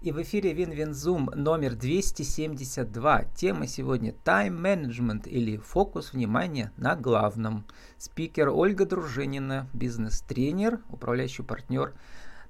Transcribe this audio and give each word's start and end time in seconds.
И 0.00 0.12
в 0.12 0.22
эфире 0.22 0.52
WinWinZoom 0.52 1.28
номер 1.34 1.74
272. 1.74 3.24
Тема 3.34 3.66
сегодня 3.66 4.14
Management 4.24 5.28
или 5.28 5.56
фокус 5.56 6.12
внимания 6.12 6.70
на 6.76 6.94
главном. 6.94 7.64
Спикер 7.96 8.50
Ольга 8.50 8.86
Дружинина, 8.86 9.66
бизнес-тренер, 9.72 10.78
управляющий 10.88 11.42
партнер 11.42 11.94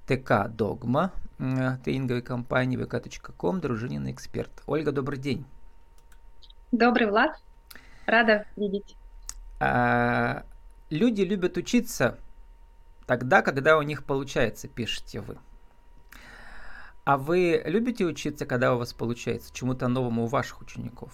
ТК 0.05 0.47
Догма, 0.47 1.11
тренинговой 1.39 2.21
компании 2.21 2.77
vk.com, 2.77 3.61
Дружинина 3.61 4.11
эксперт. 4.11 4.51
Ольга, 4.67 4.91
добрый 4.91 5.17
день. 5.17 5.43
Добрый, 6.71 7.09
Влад. 7.09 7.31
Рада 8.05 8.45
видеть. 8.57 8.95
А, 9.59 10.43
люди 10.91 11.23
любят 11.23 11.57
учиться 11.57 12.19
тогда, 13.07 13.41
когда 13.41 13.79
у 13.79 13.81
них 13.81 14.03
получается, 14.03 14.67
пишете 14.67 15.21
вы. 15.21 15.39
А 17.09 17.17
вы 17.17 17.63
любите 17.65 18.05
учиться, 18.05 18.45
когда 18.45 18.75
у 18.75 18.77
вас 18.77 18.93
получается 18.93 19.51
чему-то 19.51 19.87
новому 19.87 20.25
у 20.25 20.27
ваших 20.27 20.61
учеников? 20.61 21.11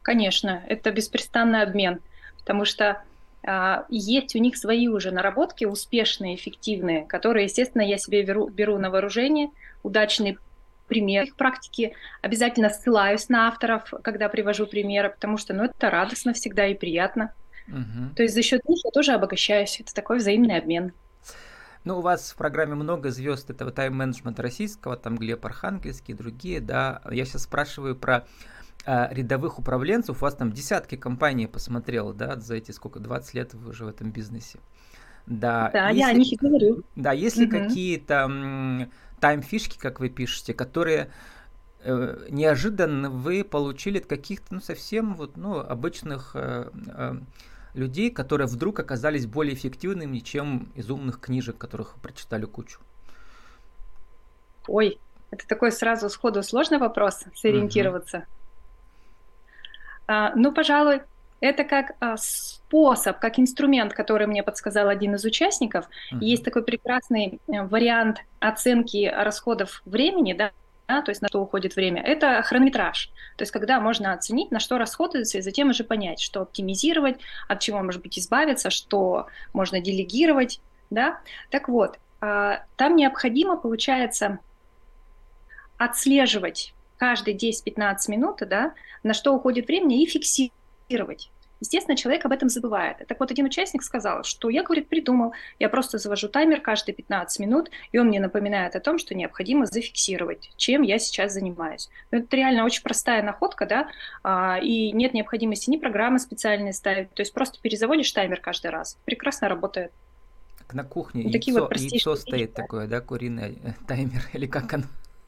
Конечно, 0.00 0.62
это 0.66 0.90
беспрестанный 0.92 1.60
обмен, 1.60 2.00
потому 2.38 2.64
что 2.64 3.02
а, 3.46 3.84
есть 3.90 4.34
у 4.34 4.38
них 4.38 4.56
свои 4.56 4.88
уже 4.88 5.10
наработки 5.10 5.66
успешные, 5.66 6.36
эффективные, 6.36 7.04
которые, 7.04 7.44
естественно, 7.44 7.82
я 7.82 7.98
себе 7.98 8.22
беру, 8.22 8.48
беру 8.48 8.78
на 8.78 8.88
вооружение, 8.88 9.50
удачные 9.82 10.38
примеры 10.88 11.26
их 11.26 11.36
практики, 11.36 11.94
обязательно 12.22 12.70
ссылаюсь 12.70 13.28
на 13.28 13.46
авторов, 13.46 13.92
когда 14.02 14.30
привожу 14.30 14.66
примеры, 14.66 15.10
потому 15.10 15.36
что 15.36 15.52
ну, 15.52 15.64
это 15.64 15.90
радостно 15.90 16.32
всегда 16.32 16.66
и 16.66 16.72
приятно. 16.72 17.34
Угу. 17.68 18.14
То 18.16 18.22
есть 18.22 18.34
за 18.34 18.40
счет 18.40 18.66
них 18.66 18.78
я 18.86 18.90
тоже 18.90 19.12
обогащаюсь. 19.12 19.80
Это 19.80 19.94
такой 19.94 20.16
взаимный 20.16 20.56
обмен. 20.56 20.94
Ну, 21.84 21.98
у 21.98 22.00
вас 22.02 22.32
в 22.32 22.36
программе 22.36 22.74
много 22.74 23.10
звезд 23.10 23.48
этого 23.48 23.70
тайм-менеджмента 23.70 24.42
российского, 24.42 24.96
там 24.96 25.16
Глеб 25.16 25.44
Архангельский 25.46 26.14
и 26.14 26.16
другие, 26.16 26.60
да. 26.60 27.00
Я 27.10 27.24
сейчас 27.24 27.44
спрашиваю 27.44 27.96
про 27.96 28.26
э, 28.84 29.14
рядовых 29.14 29.58
управленцев. 29.58 30.18
У 30.18 30.20
вас 30.20 30.34
там 30.34 30.52
десятки 30.52 30.96
компаний 30.96 31.46
посмотрел, 31.46 32.12
да, 32.12 32.38
за 32.38 32.56
эти 32.56 32.70
сколько, 32.72 33.00
20 33.00 33.34
лет 33.34 33.54
вы 33.54 33.70
уже 33.70 33.86
в 33.86 33.88
этом 33.88 34.10
бизнесе. 34.10 34.58
Да, 35.26 35.70
да 35.72 35.88
если, 35.88 36.00
я 36.00 36.08
о 36.08 36.12
них 36.12 36.32
и 36.32 36.36
говорю. 36.36 36.82
Да, 36.96 37.12
если 37.12 37.46
угу. 37.46 37.52
какие-то 37.52 38.88
тайм-фишки, 39.20 39.78
как 39.78 40.00
вы 40.00 40.10
пишете, 40.10 40.52
которые 40.52 41.10
э, 41.82 42.26
неожиданно 42.28 43.08
вы 43.08 43.42
получили 43.44 43.98
от 43.98 44.06
каких-то, 44.06 44.54
ну, 44.54 44.60
совсем 44.60 45.14
вот, 45.14 45.36
ну, 45.36 45.60
обычных 45.60 46.32
э, 46.34 46.70
э, 46.88 47.14
людей, 47.74 48.10
которые 48.10 48.46
вдруг 48.46 48.80
оказались 48.80 49.26
более 49.26 49.54
эффективными, 49.54 50.18
чем 50.18 50.72
из 50.74 50.90
умных 50.90 51.20
книжек, 51.20 51.58
которых 51.58 51.94
прочитали 52.02 52.44
кучу? 52.44 52.80
Ой, 54.66 54.98
это 55.30 55.46
такой 55.46 55.72
сразу 55.72 56.08
сходу 56.08 56.42
сложный 56.42 56.78
вопрос, 56.78 57.24
сориентироваться. 57.34 58.18
Угу. 58.18 58.24
А, 60.08 60.32
ну, 60.34 60.52
пожалуй, 60.52 61.02
это 61.40 61.64
как 61.64 61.92
а, 62.00 62.16
способ, 62.16 63.18
как 63.18 63.38
инструмент, 63.38 63.94
который 63.94 64.26
мне 64.26 64.42
подсказал 64.42 64.88
один 64.88 65.14
из 65.14 65.24
участников. 65.24 65.86
Uh-huh. 66.12 66.18
Есть 66.20 66.44
такой 66.44 66.62
прекрасный 66.62 67.40
э, 67.46 67.62
вариант 67.62 68.18
оценки 68.40 69.06
расходов 69.06 69.82
времени, 69.84 70.34
да, 70.34 70.50
да, 70.90 71.02
то 71.02 71.10
есть 71.10 71.22
на 71.22 71.28
что 71.28 71.40
уходит 71.40 71.76
время, 71.76 72.02
это 72.02 72.42
хронометраж. 72.42 73.10
То 73.36 73.42
есть 73.42 73.52
когда 73.52 73.80
можно 73.80 74.12
оценить, 74.12 74.50
на 74.50 74.58
что 74.58 74.76
расходуется, 74.76 75.38
и 75.38 75.40
затем 75.40 75.70
уже 75.70 75.84
понять, 75.84 76.20
что 76.20 76.42
оптимизировать, 76.42 77.20
от 77.48 77.60
чего, 77.60 77.80
может 77.80 78.02
быть, 78.02 78.18
избавиться, 78.18 78.70
что 78.70 79.28
можно 79.52 79.80
делегировать. 79.80 80.60
Да? 80.90 81.20
Так 81.50 81.68
вот, 81.68 81.98
а, 82.20 82.64
там 82.76 82.96
необходимо, 82.96 83.56
получается, 83.56 84.40
отслеживать 85.78 86.74
каждые 86.98 87.36
10-15 87.36 87.94
минут, 88.08 88.38
да, 88.40 88.74
на 89.04 89.14
что 89.14 89.32
уходит 89.32 89.68
времени, 89.68 90.02
и 90.02 90.06
фиксировать. 90.06 91.30
Естественно, 91.60 91.96
человек 91.96 92.24
об 92.24 92.32
этом 92.32 92.48
забывает. 92.48 93.06
Так 93.06 93.20
вот, 93.20 93.30
один 93.30 93.46
участник 93.46 93.82
сказал, 93.82 94.24
что 94.24 94.48
я, 94.48 94.62
говорит, 94.62 94.88
придумал, 94.88 95.34
я 95.58 95.68
просто 95.68 95.98
завожу 95.98 96.28
таймер 96.28 96.60
каждые 96.60 96.94
15 96.94 97.38
минут, 97.38 97.70
и 97.92 97.98
он 97.98 98.08
мне 98.08 98.18
напоминает 98.18 98.74
о 98.76 98.80
том, 98.80 98.98
что 98.98 99.14
необходимо 99.14 99.66
зафиксировать, 99.66 100.50
чем 100.56 100.82
я 100.82 100.98
сейчас 100.98 101.34
занимаюсь. 101.34 101.88
Но 102.10 102.18
ну, 102.18 102.24
это 102.24 102.36
реально 102.36 102.64
очень 102.64 102.82
простая 102.82 103.22
находка, 103.22 103.66
да, 103.66 103.88
а, 104.22 104.58
и 104.58 104.92
нет 104.92 105.12
необходимости 105.12 105.68
ни 105.68 105.76
программы 105.76 106.18
специальные 106.18 106.72
ставить, 106.72 107.12
то 107.12 107.20
есть 107.20 107.34
просто 107.34 107.58
перезаводишь 107.60 108.10
таймер 108.12 108.40
каждый 108.40 108.70
раз. 108.70 108.96
Прекрасно 109.04 109.48
работает. 109.48 109.92
На 110.72 110.84
кухне 110.84 111.24
вот 111.24 111.34
яйцо, 111.34 111.60
вот 111.60 111.76
яйцо 111.76 112.16
стоит 112.16 112.54
такое, 112.54 112.86
да, 112.86 113.00
куриный 113.00 113.58
э, 113.62 113.72
таймер, 113.86 114.28
или 114.32 114.46
как 114.46 114.72
оно? 114.72 114.84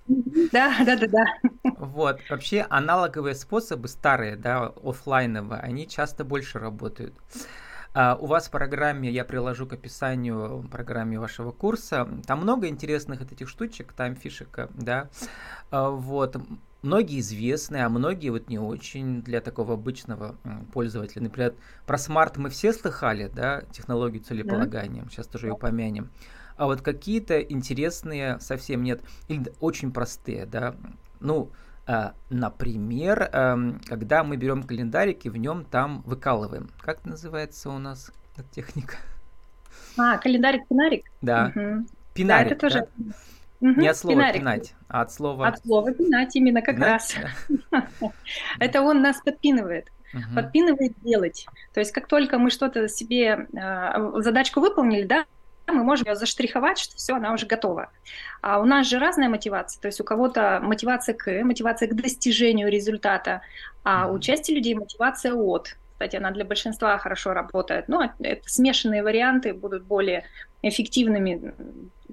Да, 0.07 0.75
да, 0.85 0.97
да, 0.97 1.07
да. 1.07 1.25
Вот, 1.77 2.21
вообще 2.29 2.67
аналоговые 2.69 3.35
способы 3.35 3.89
старые, 3.89 4.37
да, 4.37 4.73
офлайновые, 4.83 5.61
они 5.61 5.89
часто 5.89 6.25
больше 6.25 6.59
работают. 6.59 7.15
Uh, 7.95 8.17
у 8.19 8.27
вас 8.27 8.49
в 8.49 8.51
программе, 8.51 9.11
я 9.11 9.23
приложу 9.23 9.67
к 9.67 9.75
описанию 9.75 10.67
программе 10.71 11.21
вашего 11.21 11.53
курса, 11.53 12.09
там 12.27 12.41
много 12.41 12.69
интересных 12.69 13.21
этих 13.21 13.51
штучек, 13.51 13.93
там 13.93 14.17
фишек, 14.17 14.71
да, 14.71 15.11
uh, 15.71 15.95
вот, 15.95 16.37
многие 16.81 17.21
известные, 17.21 17.85
а 17.85 17.91
многие 17.91 18.31
вот 18.31 18.49
не 18.49 18.59
очень 18.59 19.23
для 19.23 19.43
такого 19.43 19.75
обычного 19.75 20.37
пользователя. 20.73 21.23
Например, 21.25 21.55
про 21.87 21.99
смарт 21.99 22.39
мы 22.39 22.49
все 22.49 22.73
слыхали, 22.73 23.29
да, 23.29 23.65
технологию 23.73 24.23
целеполагания, 24.23 25.05
сейчас 25.11 25.27
тоже 25.27 25.49
ее 25.49 25.57
помянем 25.59 26.11
а 26.57 26.67
вот 26.67 26.83
какие-то 26.83 27.41
интересные 27.41 28.39
совсем 28.41 28.83
нет, 28.83 29.01
или 29.29 29.53
очень 29.61 29.93
простые, 29.93 30.47
да, 30.47 30.75
ну, 31.21 31.51
а, 31.87 32.15
например, 32.31 33.29
а, 33.33 33.59
когда 33.87 34.23
мы 34.23 34.37
берем 34.37 34.63
календарик 34.63 35.25
и 35.25 35.29
в 35.31 35.37
нем 35.37 35.65
там 35.65 36.03
выкалываем. 36.03 36.71
Как 36.81 37.05
называется 37.05 37.71
у 37.71 37.79
нас 37.79 38.13
эта 38.37 38.49
техника? 38.51 38.97
А, 39.99 40.17
календарик-пинарик? 40.19 41.05
Да. 41.21 41.53
Угу. 41.55 41.87
Пинарик, 42.15 42.49
да, 42.49 42.55
это 42.55 42.61
тоже... 42.61 42.89
Да? 42.97 43.15
Угу, 43.61 43.81
Не 43.81 43.89
от 43.89 43.97
слова 43.97 44.17
пинарик. 44.17 44.41
пинать, 44.41 44.75
а 44.89 45.03
от 45.03 45.13
слова... 45.13 45.47
От 45.49 45.61
слова 45.61 45.93
пинать 45.93 46.35
именно 46.35 46.63
как 46.63 46.77
пинать? 46.77 47.17
раз. 47.71 47.91
Это 48.59 48.83
он 48.83 49.03
нас 49.03 49.21
подпинывает. 49.21 49.89
Подпинывает 50.35 50.93
делать. 51.03 51.47
То 51.73 51.81
есть 51.81 51.93
как 51.93 52.07
только 52.07 52.39
мы 52.39 52.51
что-то 52.51 52.89
себе, 52.89 53.47
а, 53.57 54.21
задачку 54.21 54.61
выполнили, 54.61 55.05
да, 55.05 55.25
мы 55.73 55.85
можем 55.85 56.07
ее 56.07 56.17
заштриховать, 56.17 56.79
что 56.79 56.97
все, 56.97 57.15
она 57.15 57.33
уже 57.33 57.47
готова. 57.47 57.91
А 58.41 58.61
у 58.61 58.65
нас 58.65 58.87
же 58.87 58.99
разная 58.99 59.29
мотивация, 59.29 59.81
то 59.81 59.89
есть 59.89 60.01
у 60.01 60.05
кого-то 60.05 60.61
мотивация 60.63 61.15
к, 61.15 61.31
мотивация 61.43 61.89
к 61.89 61.95
достижению 61.95 62.71
результата, 62.71 63.43
а 63.85 64.09
у 64.09 64.19
части 64.19 64.53
людей 64.53 64.75
мотивация 64.75 65.35
от. 65.35 65.77
Кстати, 65.93 66.17
она 66.17 66.31
для 66.33 66.45
большинства 66.45 66.99
хорошо 66.99 67.33
работает. 67.33 67.89
Но 67.89 68.11
это 68.21 68.49
смешанные 68.49 69.05
варианты 69.05 69.55
будут 69.55 69.85
более 69.85 70.25
эффективными, 70.63 71.55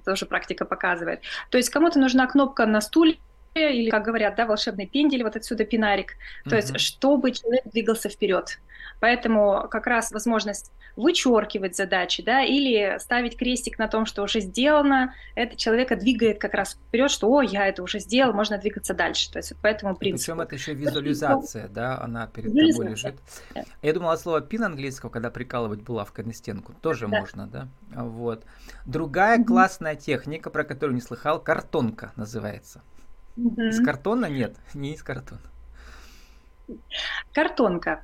тоже 0.04 0.26
практика 0.26 0.64
показывает. 0.64 1.22
То 1.50 1.58
есть 1.58 1.70
кому-то 1.70 1.98
нужна 1.98 2.26
кнопка 2.26 2.66
на 2.66 2.80
стуле, 2.80 3.18
или, 3.54 3.90
как 3.90 4.04
говорят, 4.04 4.36
да, 4.36 4.46
волшебный 4.46 4.86
пендель, 4.86 5.24
вот 5.24 5.34
отсюда 5.34 5.64
пинарик. 5.64 6.14
То 6.44 6.50
uh-huh. 6.50 6.56
есть, 6.56 6.78
чтобы 6.78 7.32
человек 7.32 7.64
двигался 7.64 8.08
вперед. 8.08 8.60
Поэтому 9.00 9.66
как 9.70 9.86
раз 9.86 10.12
возможность 10.12 10.72
вычеркивать 10.96 11.76
задачи, 11.76 12.22
да, 12.22 12.42
или 12.42 12.98
ставить 12.98 13.36
крестик 13.36 13.78
на 13.78 13.88
том, 13.88 14.06
что 14.06 14.22
уже 14.22 14.40
сделано, 14.40 15.14
это 15.34 15.56
человека 15.56 15.96
двигает 15.96 16.38
как 16.38 16.54
раз 16.54 16.74
вперед, 16.74 17.10
что, 17.10 17.30
о, 17.32 17.42
я 17.42 17.66
это 17.66 17.82
уже 17.82 17.98
сделал, 18.00 18.32
можно 18.32 18.58
двигаться 18.58 18.94
дальше. 18.94 19.30
То 19.32 19.38
есть 19.38 19.56
по 19.56 19.66
этому 19.66 19.96
принципу. 19.96 20.32
Причем 20.32 20.40
это 20.40 20.54
еще 20.54 20.74
визуализация, 20.74 21.68
да, 21.68 22.00
она 22.00 22.26
перед 22.26 22.52
тобой 22.52 22.90
лежит. 22.90 23.16
Я 23.82 23.92
думала, 23.92 24.16
слово 24.16 24.40
пин 24.40 24.64
английского, 24.64 25.10
когда 25.10 25.30
прикалывать 25.30 25.80
булавкой 25.80 26.24
на 26.24 26.34
стенку, 26.34 26.74
тоже 26.74 27.08
да. 27.08 27.20
можно, 27.20 27.46
да? 27.46 27.68
Вот. 27.94 28.44
Другая 28.84 29.38
mm-hmm. 29.38 29.44
классная 29.44 29.94
техника, 29.96 30.50
про 30.50 30.64
которую 30.64 30.94
не 30.94 31.00
слыхал, 31.00 31.40
картонка 31.40 32.12
называется. 32.16 32.82
Mm-hmm. 33.36 33.68
Из 33.68 33.84
картона 33.84 34.26
нет, 34.26 34.56
не 34.74 34.94
из 34.94 35.02
картона. 35.02 35.40
Картонка. 37.32 38.02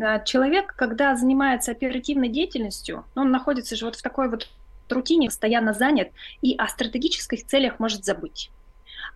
А, 0.00 0.20
человек, 0.20 0.74
когда 0.76 1.16
занимается 1.16 1.72
оперативной 1.72 2.28
деятельностью, 2.28 3.04
он 3.14 3.30
находится 3.30 3.76
же 3.76 3.84
вот 3.84 3.96
в 3.96 4.02
такой 4.02 4.28
вот 4.28 4.48
рутине, 4.88 5.28
постоянно 5.28 5.72
занят, 5.72 6.10
и 6.42 6.54
о 6.56 6.68
стратегических 6.68 7.46
целях 7.46 7.78
может 7.78 8.04
забыть. 8.04 8.50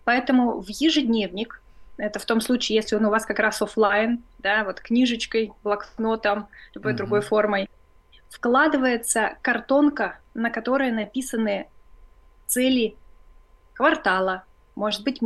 Поэтому 0.05 0.61
в 0.61 0.67
ежедневник, 0.69 1.61
это 1.97 2.19
в 2.19 2.25
том 2.25 2.41
случае, 2.41 2.77
если 2.77 2.95
он 2.95 3.05
у 3.05 3.09
вас 3.09 3.25
как 3.25 3.39
раз 3.39 3.61
офлайн, 3.61 4.23
да, 4.39 4.63
вот 4.63 4.79
книжечкой, 4.79 5.51
блокнотом, 5.63 6.47
любой 6.73 6.93
mm-hmm. 6.93 6.95
другой 6.95 7.21
формой, 7.21 7.69
вкладывается 8.29 9.37
картонка, 9.41 10.19
на 10.33 10.49
которой 10.49 10.91
написаны 10.91 11.67
цели 12.45 12.95
квартала, 13.73 14.43
может 14.75 15.03
быть, 15.03 15.21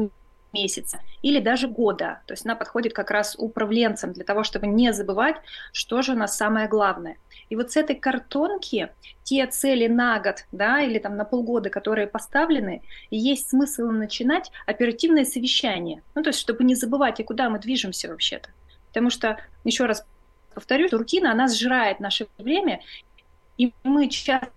месяца 0.53 1.00
или 1.21 1.39
даже 1.39 1.68
года. 1.68 2.21
То 2.25 2.33
есть 2.33 2.45
она 2.45 2.56
подходит 2.56 2.94
как 2.94 3.12
раз 3.12 3.36
управленцам 3.38 4.13
для 4.13 4.24
того, 4.24 4.44
чтобы 4.44 4.68
не 4.68 4.94
забывать, 4.94 5.36
что 5.71 6.01
же 6.01 6.13
у 6.13 6.15
нас 6.15 6.36
самое 6.36 6.68
главное. 6.68 7.18
И 7.50 7.56
вот 7.56 7.71
с 7.71 7.77
этой 7.77 7.95
картонки 7.95 8.89
те 9.24 9.45
цели 9.48 9.88
на 9.88 10.19
год, 10.19 10.45
да, 10.51 10.81
или 10.81 11.00
там 11.00 11.15
на 11.15 11.25
полгода, 11.25 11.69
которые 11.69 12.07
поставлены, 12.07 12.81
есть 13.09 13.50
смысл 13.50 13.88
начинать 13.88 14.51
оперативное 14.65 15.25
совещание. 15.25 16.03
Ну, 16.15 16.24
то 16.24 16.30
есть, 16.30 16.39
чтобы 16.39 16.63
не 16.63 16.75
забывать, 16.75 17.19
и 17.19 17.24
куда 17.24 17.50
мы 17.50 17.59
движемся 17.59 18.09
вообще-то. 18.09 18.50
Потому 18.88 19.09
что, 19.09 19.38
еще 19.63 19.86
раз 19.86 20.06
повторюсь, 20.54 20.94
рутина, 20.94 21.31
она 21.31 21.47
сжирает 21.47 22.00
наше 22.00 22.27
время, 22.38 22.81
и 23.57 23.74
мы 23.83 24.09
часто 24.09 24.50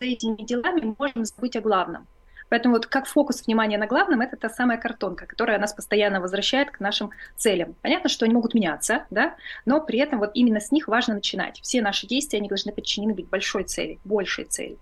этими 0.00 0.42
делами 0.42 0.94
можем 0.98 1.24
забыть 1.24 1.56
о 1.56 1.60
главном. 1.60 2.06
Поэтому 2.50 2.74
вот 2.74 2.86
как 2.86 3.06
фокус 3.06 3.46
внимания 3.46 3.78
на 3.78 3.86
главном, 3.86 4.20
это 4.20 4.36
та 4.36 4.50
самая 4.50 4.76
картонка, 4.76 5.24
которая 5.24 5.58
нас 5.58 5.72
постоянно 5.72 6.20
возвращает 6.20 6.70
к 6.70 6.80
нашим 6.80 7.12
целям. 7.36 7.74
Понятно, 7.80 8.10
что 8.10 8.26
они 8.26 8.34
могут 8.34 8.52
меняться, 8.52 9.06
да, 9.08 9.36
но 9.64 9.80
при 9.80 10.00
этом 10.00 10.18
вот 10.18 10.32
именно 10.34 10.60
с 10.60 10.70
них 10.72 10.88
важно 10.88 11.14
начинать. 11.14 11.60
Все 11.62 11.80
наши 11.80 12.06
действия, 12.06 12.40
они 12.40 12.48
должны 12.48 12.72
подчинены 12.72 13.14
быть 13.14 13.28
большой 13.28 13.64
цели, 13.64 13.98
большей 14.04 14.44
цели. 14.44 14.76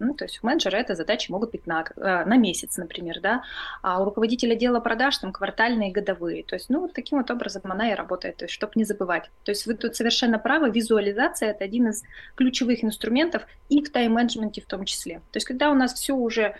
Ну, 0.00 0.14
то 0.14 0.24
есть 0.24 0.40
у 0.42 0.46
менеджера 0.46 0.76
это 0.76 0.94
задачи 0.94 1.30
могут 1.30 1.50
быть 1.50 1.66
на, 1.66 1.84
э, 1.96 2.24
на 2.24 2.36
месяц, 2.36 2.76
например, 2.76 3.20
да, 3.20 3.42
а 3.82 4.00
у 4.00 4.04
руководителя 4.04 4.54
дела 4.54 4.80
продаж 4.80 5.18
там 5.18 5.32
квартальные, 5.32 5.92
годовые. 5.92 6.44
То 6.44 6.54
есть, 6.54 6.68
ну, 6.68 6.80
вот 6.80 6.92
таким 6.92 7.18
вот 7.18 7.30
образом 7.30 7.62
она 7.64 7.90
и 7.90 7.94
работает, 7.94 8.36
то 8.36 8.44
есть, 8.44 8.54
чтобы 8.54 8.72
не 8.76 8.84
забывать. 8.84 9.30
То 9.44 9.50
есть 9.50 9.66
вы 9.66 9.74
тут 9.74 9.96
совершенно 9.96 10.38
правы, 10.38 10.70
визуализация– 10.70 11.50
это 11.50 11.64
один 11.64 11.88
из 11.88 12.04
ключевых 12.36 12.84
инструментов 12.84 13.42
и 13.68 13.82
в 13.82 13.90
тайм-менеджменте 13.90 14.60
в 14.60 14.66
том 14.66 14.84
числе. 14.84 15.16
То 15.32 15.36
есть, 15.36 15.46
когда 15.46 15.70
у 15.70 15.74
нас 15.74 15.94
все 15.94 16.14
уже 16.14 16.54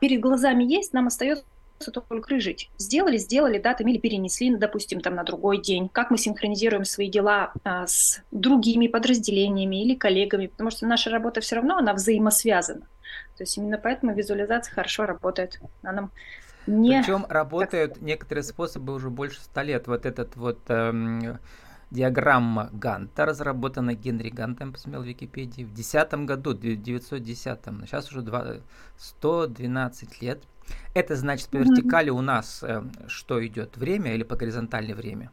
перед 0.00 0.20
глазами 0.20 0.64
есть, 0.64 0.92
нам 0.92 1.06
остается 1.06 1.44
только 1.92 2.40
жить. 2.40 2.70
Сделали, 2.78 3.16
сделали, 3.18 3.58
да, 3.58 3.74
там 3.74 3.86
или 3.86 3.98
перенесли, 3.98 4.54
допустим, 4.56 5.00
там 5.00 5.14
на 5.14 5.24
другой 5.24 5.58
день. 5.62 5.88
Как 5.88 6.10
мы 6.10 6.18
синхронизируем 6.18 6.84
свои 6.84 7.08
дела 7.08 7.52
а, 7.64 7.86
с 7.86 8.20
другими 8.30 8.88
подразделениями 8.88 9.84
или 9.84 9.94
коллегами, 9.94 10.48
потому 10.48 10.70
что 10.70 10.86
наша 10.86 11.10
работа 11.10 11.40
все 11.40 11.56
равно, 11.56 11.78
она 11.78 11.94
взаимосвязана. 11.94 12.86
То 13.36 13.44
есть 13.44 13.56
именно 13.56 13.78
поэтому 13.78 14.14
визуализация 14.14 14.74
хорошо 14.74 15.06
работает. 15.06 15.60
Она 15.82 15.92
нам 15.92 16.10
не... 16.66 17.00
Причем 17.00 17.26
работают 17.28 18.00
некоторые 18.00 18.44
способы 18.44 18.92
уже 18.92 19.10
больше 19.10 19.40
ста 19.40 19.62
лет. 19.62 19.86
Вот 19.86 20.04
этот 20.04 20.36
вот 20.36 20.58
эм, 20.68 21.38
Диаграмма 21.90 22.68
Ганта, 22.72 23.24
разработана 23.24 23.94
Генри 23.94 24.28
Гантом, 24.28 24.72
посмотрел 24.72 25.02
в 25.02 25.06
Википедии, 25.06 25.62
в 25.62 25.72
2010 25.72 26.14
году, 26.26 26.54
в 26.54 26.60
910, 26.60 27.58
сейчас 27.86 28.10
уже 28.10 28.22
2, 28.22 28.56
112 28.98 30.22
лет. 30.22 30.42
Это 30.94 31.16
значит, 31.16 31.48
по 31.48 31.56
вертикали 31.56 32.10
у 32.10 32.20
нас 32.20 32.62
э, 32.62 32.82
что 33.06 33.44
идет, 33.46 33.78
время 33.78 34.14
или 34.14 34.22
по 34.22 34.36
горизонтали 34.36 34.92
время? 34.92 35.30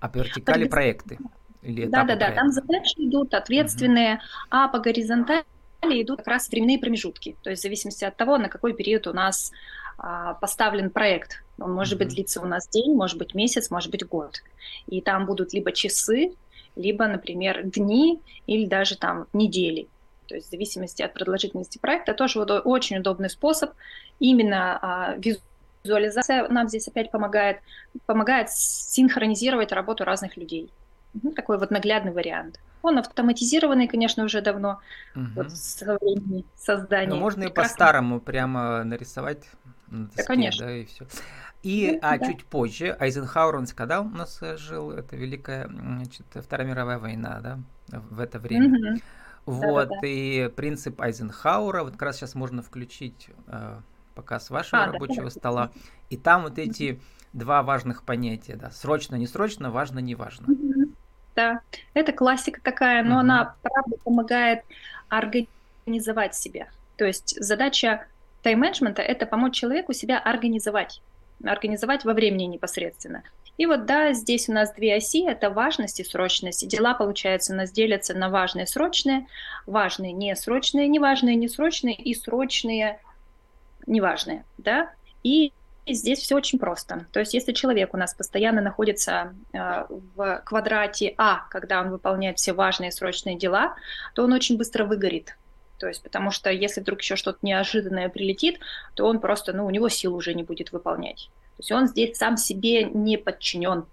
А 0.00 0.08
по 0.08 0.18
вертикали 0.18 0.64
по 0.64 0.70
проекты? 0.70 1.18
Да, 1.62 2.04
да, 2.04 2.16
да, 2.16 2.32
там 2.32 2.50
задачи 2.50 2.94
идут 2.98 3.34
ответственные, 3.34 4.14
угу. 4.14 4.22
а 4.50 4.68
по 4.68 4.80
горизонтали 4.80 5.44
идут 5.82 6.18
как 6.18 6.28
раз 6.28 6.48
временные 6.48 6.78
промежутки, 6.78 7.36
то 7.42 7.50
есть 7.50 7.60
в 7.60 7.62
зависимости 7.62 8.04
от 8.04 8.16
того, 8.16 8.38
на 8.38 8.48
какой 8.48 8.72
период 8.72 9.06
у 9.06 9.12
нас 9.12 9.52
а, 9.98 10.34
поставлен 10.34 10.90
проект. 10.90 11.42
Он 11.58 11.72
может 11.72 11.98
быть 11.98 12.08
длиться 12.08 12.40
у 12.40 12.44
нас 12.44 12.68
день, 12.68 12.94
может 12.94 13.18
быть 13.18 13.34
месяц, 13.34 13.70
может 13.70 13.90
быть 13.90 14.06
год. 14.06 14.42
И 14.86 15.00
там 15.00 15.26
будут 15.26 15.52
либо 15.52 15.72
часы, 15.72 16.32
либо, 16.74 17.06
например, 17.06 17.62
дни 17.64 18.20
или 18.46 18.66
даже 18.66 18.96
там 18.96 19.26
недели. 19.32 19.88
То 20.28 20.34
есть 20.34 20.48
в 20.48 20.50
зависимости 20.50 21.02
от 21.02 21.14
продолжительности 21.14 21.78
проекта 21.78 22.12
тоже 22.12 22.38
вот 22.38 22.50
очень 22.50 22.98
удобный 22.98 23.30
способ. 23.30 23.72
Именно 24.18 24.78
а, 24.82 25.16
визуализация 25.84 26.48
нам 26.48 26.68
здесь 26.68 26.88
опять 26.88 27.10
помогает, 27.10 27.58
помогает 28.06 28.50
синхронизировать 28.50 29.72
работу 29.72 30.04
разных 30.04 30.36
людей. 30.36 30.70
Такой 31.34 31.58
вот 31.58 31.70
наглядный 31.70 32.12
вариант. 32.12 32.60
Он 32.82 32.98
автоматизированный, 32.98 33.88
конечно, 33.88 34.24
уже 34.24 34.42
давно, 34.42 34.80
угу. 35.14 35.24
вот 35.34 35.50
со 35.50 35.98
времени 36.00 36.44
создания. 36.56 37.08
Но 37.08 37.16
можно 37.16 37.44
и 37.44 37.50
по-старому 37.50 38.20
прямо 38.20 38.84
нарисовать 38.84 39.44
на 39.88 40.06
доске, 40.06 40.22
да, 40.22 40.24
конечно. 40.24 40.66
да, 40.66 40.76
и 40.76 40.84
все. 40.84 41.06
И 41.66 41.90
ну, 41.90 41.98
а 42.00 42.16
да. 42.16 42.26
чуть 42.26 42.44
позже 42.44 42.96
Айзенхауэр, 43.00 43.56
он 43.56 43.66
когда 43.66 44.00
у 44.00 44.08
нас 44.08 44.40
э, 44.40 44.56
жил, 44.56 44.92
это 44.92 45.16
Великая, 45.16 45.66
значит, 45.66 46.24
Вторая 46.32 46.64
мировая 46.64 47.00
война, 47.00 47.40
да, 47.40 47.58
в 48.08 48.20
это 48.20 48.38
время. 48.38 48.68
Угу. 48.68 49.00
Вот, 49.46 49.88
Да-да-да. 49.88 50.06
и 50.06 50.48
принцип 50.48 51.00
Айзенхауэра, 51.00 51.82
вот 51.82 51.94
как 51.94 52.02
раз 52.02 52.18
сейчас 52.18 52.36
можно 52.36 52.62
включить 52.62 53.30
э, 53.48 53.80
показ 54.14 54.50
вашего 54.50 54.84
а, 54.84 54.92
рабочего 54.92 55.24
да, 55.24 55.30
стола, 55.30 55.70
и 56.08 56.16
там 56.16 56.44
вот 56.44 56.56
эти 56.60 57.00
два 57.32 57.64
важных 57.64 58.04
понятия, 58.04 58.54
да, 58.54 58.70
срочно, 58.70 59.16
не 59.16 59.26
срочно, 59.26 59.72
важно, 59.72 59.98
не 59.98 60.14
важно. 60.14 60.46
Да, 61.34 61.62
это 61.94 62.12
классика 62.12 62.60
такая, 62.62 63.02
но 63.02 63.14
угу. 63.16 63.20
она, 63.22 63.56
правда, 63.62 63.96
помогает 64.04 64.60
организовать 65.08 66.36
себя. 66.36 66.68
То 66.96 67.06
есть 67.06 67.36
задача 67.42 68.06
тайм-менеджмента– 68.42 69.02
это 69.02 69.26
помочь 69.26 69.56
человеку 69.56 69.92
себя 69.92 70.20
организовать, 70.20 71.02
организовать 71.44 72.04
во 72.04 72.12
времени 72.12 72.44
непосредственно. 72.44 73.22
И 73.58 73.64
вот 73.66 73.86
да, 73.86 74.12
здесь 74.12 74.48
у 74.48 74.52
нас 74.52 74.72
две 74.74 74.96
оси– 74.96 75.26
это 75.28 75.50
важность 75.50 76.00
и 76.00 76.04
срочность. 76.04 76.66
Дела, 76.68 76.94
получается, 76.94 77.54
у 77.54 77.56
нас 77.56 77.70
делятся 77.70 78.14
на 78.14 78.28
важные, 78.28 78.66
срочные, 78.66 79.26
важные, 79.66 80.12
несрочные, 80.12 80.88
неважные, 80.88 81.36
несрочные 81.36 81.94
и 81.94 82.14
срочные, 82.14 83.00
неважные, 83.86 84.44
да. 84.58 84.90
И 85.22 85.52
здесь 85.86 86.18
все 86.18 86.36
очень 86.36 86.58
просто. 86.58 87.06
То 87.12 87.20
есть 87.20 87.32
если 87.32 87.52
человек 87.52 87.94
у 87.94 87.96
нас 87.96 88.14
постоянно 88.14 88.60
находится 88.60 89.34
э, 89.52 89.86
в 89.88 90.42
квадрате 90.44 91.14
А, 91.16 91.46
когда 91.48 91.80
он 91.80 91.90
выполняет 91.90 92.38
все 92.38 92.52
важные 92.52 92.92
срочные 92.92 93.36
дела, 93.36 93.76
то 94.14 94.24
он 94.24 94.32
очень 94.32 94.58
быстро 94.58 94.84
выгорит. 94.84 95.36
То 95.78 95.88
есть, 95.88 96.02
потому 96.02 96.30
что 96.30 96.50
если 96.50 96.80
вдруг 96.80 97.00
еще 97.00 97.16
что-то 97.16 97.38
неожиданное 97.42 98.08
прилетит, 98.08 98.60
то 98.94 99.06
он 99.06 99.20
просто, 99.20 99.52
ну, 99.52 99.66
у 99.66 99.70
него 99.70 99.88
сил 99.88 100.14
уже 100.14 100.34
не 100.34 100.42
будет 100.42 100.72
выполнять. 100.72 101.28
То 101.56 101.60
есть 101.60 101.72
он 101.72 101.86
здесь 101.86 102.16
сам 102.16 102.36
себе 102.36 102.84
не 102.84 103.16
подчинен, 103.16 103.86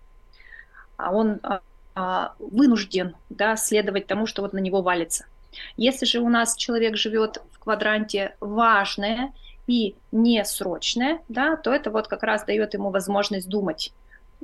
а 0.97 1.13
он 1.13 1.39
а, 1.43 1.61
а, 1.95 2.35
вынужден 2.39 3.15
да, 3.29 3.55
следовать 3.55 4.07
тому, 4.07 4.25
что 4.25 4.41
вот 4.41 4.53
на 4.53 4.59
него 4.59 4.81
валится. 4.81 5.25
Если 5.77 6.05
же 6.05 6.19
у 6.19 6.29
нас 6.29 6.55
человек 6.55 6.97
живет 6.97 7.41
в 7.51 7.59
квадранте 7.59 8.35
важное 8.39 9.33
и 9.67 9.95
несрочное, 10.11 11.19
да, 11.29 11.55
то 11.55 11.71
это 11.71 11.91
вот 11.91 12.07
как 12.07 12.23
раз 12.23 12.43
дает 12.43 12.73
ему 12.73 12.89
возможность 12.89 13.47
думать 13.47 13.93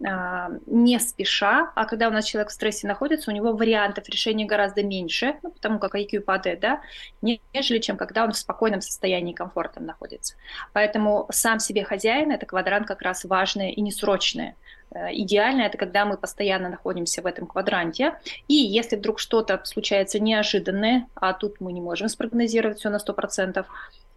не 0.01 0.99
спеша, 0.99 1.71
а 1.75 1.85
когда 1.85 2.07
у 2.07 2.11
нас 2.11 2.25
человек 2.25 2.49
в 2.49 2.53
стрессе 2.53 2.87
находится, 2.87 3.31
у 3.31 3.33
него 3.33 3.51
вариантов 3.51 4.07
решения 4.07 4.45
гораздо 4.45 4.81
меньше, 4.81 5.35
ну, 5.43 5.51
потому 5.51 5.79
как 5.79 5.95
IQ 5.95 6.21
падает, 6.21 6.61
да, 6.61 6.81
нежели 7.21 7.79
чем 7.79 7.97
когда 7.97 8.23
он 8.23 8.31
в 8.31 8.37
спокойном 8.37 8.81
состоянии 8.81 9.33
комфортном 9.33 9.85
находится. 9.85 10.35
Поэтому 10.71 11.27
сам 11.31 11.59
себе 11.59 11.83
хозяин– 11.83 12.31
это 12.31 12.45
квадрант 12.45 12.87
как 12.87 13.01
раз 13.01 13.25
важное 13.25 13.71
и 13.71 13.81
несрочное. 13.81 14.55
Э, 14.91 15.07
идеально 15.11 15.63
это 15.63 15.77
когда 15.77 16.05
мы 16.05 16.17
постоянно 16.17 16.69
находимся 16.69 17.21
в 17.21 17.25
этом 17.25 17.45
квадранте, 17.45 18.15
и 18.47 18.53
если 18.53 18.95
вдруг 18.95 19.19
что-то 19.19 19.61
случается 19.65 20.19
неожиданное, 20.19 21.07
а 21.15 21.33
тут 21.33 21.59
мы 21.59 21.73
не 21.73 21.81
можем 21.81 22.07
спрогнозировать 22.07 22.79
все 22.79 22.89
на 22.89 22.97
100%, 22.97 23.65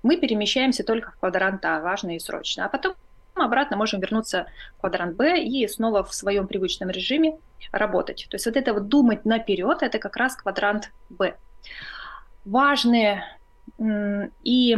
мы 0.02 0.16
перемещаемся 0.16 0.85
только 0.85 1.11
в 1.11 1.18
квадрант 1.18 1.64
А, 1.64 1.80
важное 1.80 2.16
и 2.16 2.21
срочное, 2.21 2.66
а 2.66 2.68
потом 2.68 2.95
обратно 3.34 3.76
можем 3.76 4.00
вернуться 4.00 4.46
в 4.76 4.80
квадрант 4.80 5.16
Б 5.16 5.42
и 5.42 5.66
снова 5.68 6.04
в 6.04 6.14
своем 6.14 6.46
привычном 6.46 6.90
режиме 6.90 7.38
работать. 7.70 8.26
То 8.30 8.36
есть 8.36 8.46
вот 8.46 8.56
это 8.56 8.74
вот 8.74 8.88
думать 8.88 9.24
наперед, 9.24 9.82
это 9.82 9.98
как 9.98 10.16
раз 10.16 10.36
квадрант 10.36 10.90
Б. 11.10 11.36
Важные 12.44 13.24
и 14.42 14.76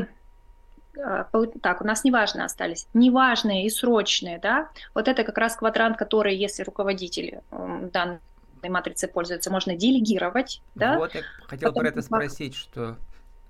а, 1.03 1.27
так, 1.63 1.81
у 1.81 1.85
нас 1.85 2.05
неважные 2.05 2.45
остались, 2.45 2.87
неважные 2.95 3.67
и 3.67 3.71
срочные, 3.71 4.39
да, 4.39 4.69
вот 4.95 5.09
это 5.09 5.25
как 5.25 5.39
раз 5.39 5.57
квадрант, 5.57 5.97
который, 5.97 6.37
если 6.37 6.63
руководитель 6.63 7.41
данной 7.51 8.21
матрицы 8.63 9.09
пользуется, 9.09 9.51
можно 9.51 9.75
делегировать, 9.75 10.63
да. 10.75 10.97
Вот, 10.99 11.15
я 11.15 11.23
хотел 11.49 11.71
Потом, 11.71 11.83
про 11.83 11.89
это 11.89 12.03
спросить, 12.03 12.55
что 12.55 12.97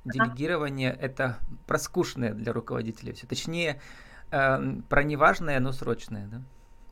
делегирование 0.04 0.92
а? 0.92 1.04
это 1.04 1.38
проскушное 1.66 2.32
для 2.32 2.52
руководителя 2.52 3.12
все, 3.12 3.26
точнее, 3.26 3.80
про 4.88 5.02
неважное, 5.02 5.60
но 5.60 5.72
срочное, 5.72 6.26
да? 6.30 6.40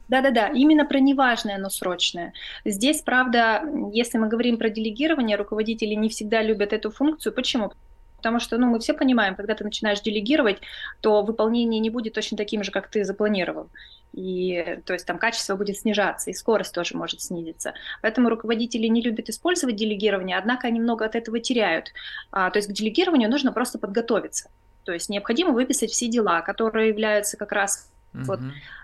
Да-да-да, 0.09 0.49
именно 0.49 0.85
про 0.85 1.01
неважное, 1.01 1.59
но 1.59 1.71
срочное. 1.71 2.35
Здесь, 2.67 3.01
правда, 3.01 3.63
если 3.93 4.19
мы 4.19 4.29
говорим 4.29 4.59
про 4.59 4.69
делегирование, 4.69 5.37
руководители 5.37 5.95
не 5.95 6.09
всегда 6.11 6.43
любят 6.43 6.73
эту 6.73 6.91
функцию. 6.91 7.33
Почему? 7.33 7.73
Потому 8.19 8.39
что, 8.39 8.59
ну, 8.59 8.67
мы 8.67 8.79
все 8.79 8.95
понимаем, 8.95 9.35
когда 9.35 9.55
ты 9.55 9.65
начинаешь 9.65 10.01
делегировать, 10.01 10.59
то 11.01 11.23
выполнение 11.23 11.81
не 11.81 11.91
будет 11.91 12.13
точно 12.13 12.37
таким 12.37 12.63
же, 12.63 12.71
как 12.71 12.89
ты 12.89 13.05
запланировал. 13.05 13.69
И, 14.13 14.79
то 14.85 14.93
есть 14.93 15.07
там 15.07 15.19
качество 15.19 15.57
будет 15.57 15.79
снижаться, 15.79 16.31
и 16.31 16.35
скорость 16.35 16.75
тоже 16.75 16.97
может 16.97 17.23
снизиться. 17.23 17.73
Поэтому 18.03 18.29
руководители 18.29 18.87
не 18.87 19.01
любят 19.01 19.29
использовать 19.29 19.77
делегирование, 19.77 20.37
однако 20.37 20.69
они 20.69 20.79
много 20.79 21.05
от 21.05 21.17
этого 21.17 21.41
теряют. 21.41 21.93
А, 22.31 22.51
то 22.51 22.59
есть 22.59 22.69
к 22.69 22.73
делегированию 22.73 23.31
нужно 23.31 23.51
просто 23.51 23.79
подготовиться. 23.79 24.51
То 24.85 24.93
есть 24.93 25.09
необходимо 25.09 25.53
выписать 25.53 25.91
все 25.91 26.09
дела, 26.09 26.41
которые 26.43 26.89
являются 26.89 27.37
как 27.37 27.53
раз 27.53 27.89
Угу. 28.15 28.25
Вот, 28.25 28.41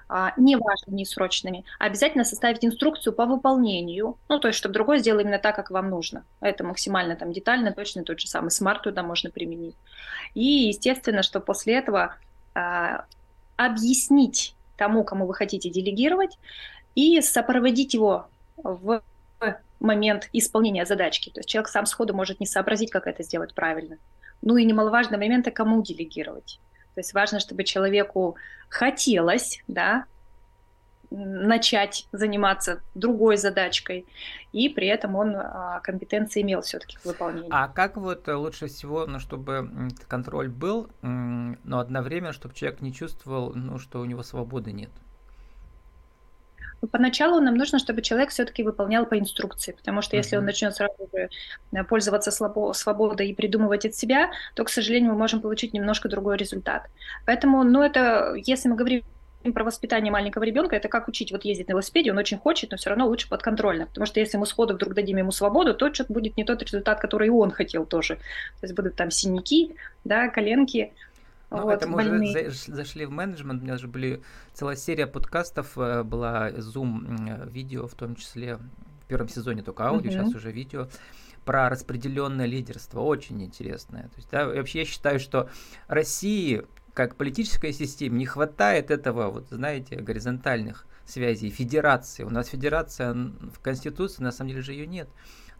а, 0.08 0.32
не 0.36 0.56
важными, 0.56 0.96
не 0.96 1.04
срочными, 1.04 1.64
а 1.78 1.84
обязательно 1.84 2.24
составить 2.24 2.64
инструкцию 2.64 3.12
по 3.12 3.26
выполнению, 3.26 4.16
ну, 4.28 4.38
то 4.38 4.48
есть, 4.48 4.58
чтобы 4.58 4.72
другой 4.72 5.00
сделал 5.00 5.20
именно 5.20 5.38
так, 5.38 5.54
как 5.54 5.70
вам 5.70 5.90
нужно. 5.90 6.24
Это 6.40 6.64
максимально 6.64 7.14
там 7.14 7.32
детально, 7.32 7.72
точно 7.72 8.04
тот 8.04 8.18
же 8.18 8.26
самый 8.26 8.50
смарт 8.50 8.82
туда 8.82 9.02
можно 9.02 9.30
применить. 9.30 9.76
И, 10.34 10.68
естественно, 10.68 11.22
что 11.22 11.40
после 11.40 11.74
этого 11.74 12.16
а, 12.54 13.04
объяснить 13.56 14.54
тому, 14.76 15.04
кому 15.04 15.26
вы 15.26 15.34
хотите 15.34 15.68
делегировать, 15.68 16.38
и 16.94 17.20
сопроводить 17.20 17.94
его 17.94 18.28
в 18.56 19.02
момент 19.78 20.28
исполнения 20.32 20.84
задачки. 20.84 21.30
То 21.30 21.40
есть 21.40 21.48
человек 21.48 21.68
сам 21.68 21.86
сходу 21.86 22.14
может 22.14 22.40
не 22.40 22.46
сообразить, 22.46 22.90
как 22.90 23.06
это 23.06 23.22
сделать 23.22 23.54
правильно. 23.54 23.98
Ну 24.42 24.56
и 24.56 24.64
немаловажный 24.64 25.18
момент, 25.18 25.46
а 25.48 25.50
кому 25.50 25.82
делегировать. 25.82 26.60
То 26.94 27.00
есть 27.00 27.14
важно, 27.14 27.40
чтобы 27.40 27.64
человеку 27.64 28.36
хотелось, 28.68 29.62
да, 29.68 30.06
начать 31.10 32.06
заниматься 32.12 32.82
другой 32.94 33.36
задачкой, 33.36 34.04
и 34.52 34.68
при 34.68 34.88
этом 34.88 35.16
он 35.16 35.34
а, 35.36 35.80
компетенции 35.80 36.42
имел 36.42 36.60
все-таки 36.60 36.98
к 36.98 37.04
выполнению. 37.04 37.48
А 37.50 37.68
как 37.68 37.96
вот 37.96 38.28
лучше 38.28 38.66
всего, 38.66 39.06
ну, 39.06 39.18
чтобы 39.18 39.88
контроль 40.06 40.48
был, 40.48 40.90
но 41.02 41.78
одновременно, 41.78 42.32
чтобы 42.32 42.54
человек 42.54 42.80
не 42.80 42.92
чувствовал, 42.92 43.52
ну, 43.54 43.78
что 43.78 44.00
у 44.00 44.04
него 44.04 44.22
свободы 44.22 44.72
нет? 44.72 44.90
Поначалу 46.90 47.40
нам 47.40 47.56
нужно, 47.56 47.78
чтобы 47.78 48.02
человек 48.02 48.30
все-таки 48.30 48.62
выполнял 48.62 49.04
по 49.04 49.18
инструкции, 49.18 49.72
потому 49.72 50.00
что 50.00 50.16
если 50.16 50.36
он 50.36 50.44
начнет 50.44 50.74
сразу 50.74 51.08
же 51.12 51.28
э, 51.72 51.84
пользоваться 51.84 52.30
слабо, 52.30 52.72
свободой 52.72 53.28
и 53.28 53.34
придумывать 53.34 53.84
от 53.84 53.94
себя, 53.94 54.30
то, 54.54 54.64
к 54.64 54.68
сожалению, 54.68 55.12
мы 55.12 55.18
можем 55.18 55.40
получить 55.40 55.74
немножко 55.74 56.08
другой 56.08 56.36
результат. 56.36 56.88
Поэтому, 57.26 57.64
ну, 57.64 57.82
это, 57.82 58.34
если 58.36 58.68
мы 58.68 58.76
говорим 58.76 59.02
про 59.54 59.64
воспитание 59.64 60.12
маленького 60.12 60.44
ребенка, 60.44 60.76
это 60.76 60.88
как 60.88 61.08
учить 61.08 61.32
вот 61.32 61.44
ездить 61.44 61.68
на 61.68 61.72
велосипеде, 61.72 62.10
он 62.10 62.18
очень 62.18 62.38
хочет, 62.38 62.70
но 62.70 62.76
все 62.76 62.90
равно 62.90 63.06
лучше 63.06 63.28
подконтрольно, 63.28 63.86
потому 63.86 64.06
что 64.06 64.20
если 64.20 64.36
мы 64.36 64.46
сходу 64.46 64.74
вдруг 64.74 64.94
дадим 64.94 65.18
ему 65.18 65.30
свободу, 65.30 65.74
то 65.74 65.92
что-то 65.92 66.12
будет 66.12 66.36
не 66.36 66.44
тот 66.44 66.62
результат, 66.62 67.00
который 67.00 67.28
и 67.28 67.30
он 67.30 67.50
хотел 67.50 67.86
тоже. 67.86 68.16
То 68.16 68.64
есть 68.64 68.74
будут 68.74 68.96
там 68.96 69.10
синяки, 69.10 69.74
да, 70.04 70.28
коленки, 70.28 70.92
ну, 71.50 71.62
вот, 71.62 71.72
это 71.72 71.88
мы 71.88 71.96
больные. 71.96 72.48
уже 72.48 72.54
зашли 72.66 73.06
в 73.06 73.10
менеджмент, 73.10 73.62
у 73.62 73.64
меня 73.64 73.78
же 73.78 73.88
были 73.88 74.22
целая 74.52 74.76
серия 74.76 75.06
подкастов, 75.06 75.78
э, 75.78 76.02
была 76.02 76.50
Zoom 76.50 77.48
видео, 77.50 77.86
в 77.86 77.94
том 77.94 78.16
числе 78.16 78.56
в 78.56 79.06
первом 79.06 79.28
сезоне 79.28 79.62
только 79.62 79.84
аудио, 79.84 80.10
uh-huh. 80.10 80.24
сейчас 80.24 80.34
уже 80.34 80.52
видео, 80.52 80.88
про 81.44 81.70
распределенное 81.70 82.44
лидерство, 82.44 83.00
очень 83.00 83.42
интересное. 83.42 84.02
То 84.02 84.16
есть, 84.16 84.30
да, 84.30 84.46
вообще 84.46 84.80
я 84.80 84.84
считаю, 84.84 85.18
что 85.18 85.48
России 85.86 86.66
как 86.92 87.14
политической 87.14 87.72
системе 87.72 88.18
не 88.18 88.26
хватает 88.26 88.90
этого, 88.90 89.30
вот 89.30 89.50
знаете, 89.50 89.96
горизонтальных 89.96 90.84
связей, 91.06 91.48
федерации. 91.48 92.24
У 92.24 92.30
нас 92.30 92.48
федерация 92.48 93.14
в 93.14 93.60
Конституции, 93.62 94.22
на 94.22 94.32
самом 94.32 94.50
деле 94.50 94.62
же 94.62 94.72
ее 94.72 94.86
нет. 94.86 95.08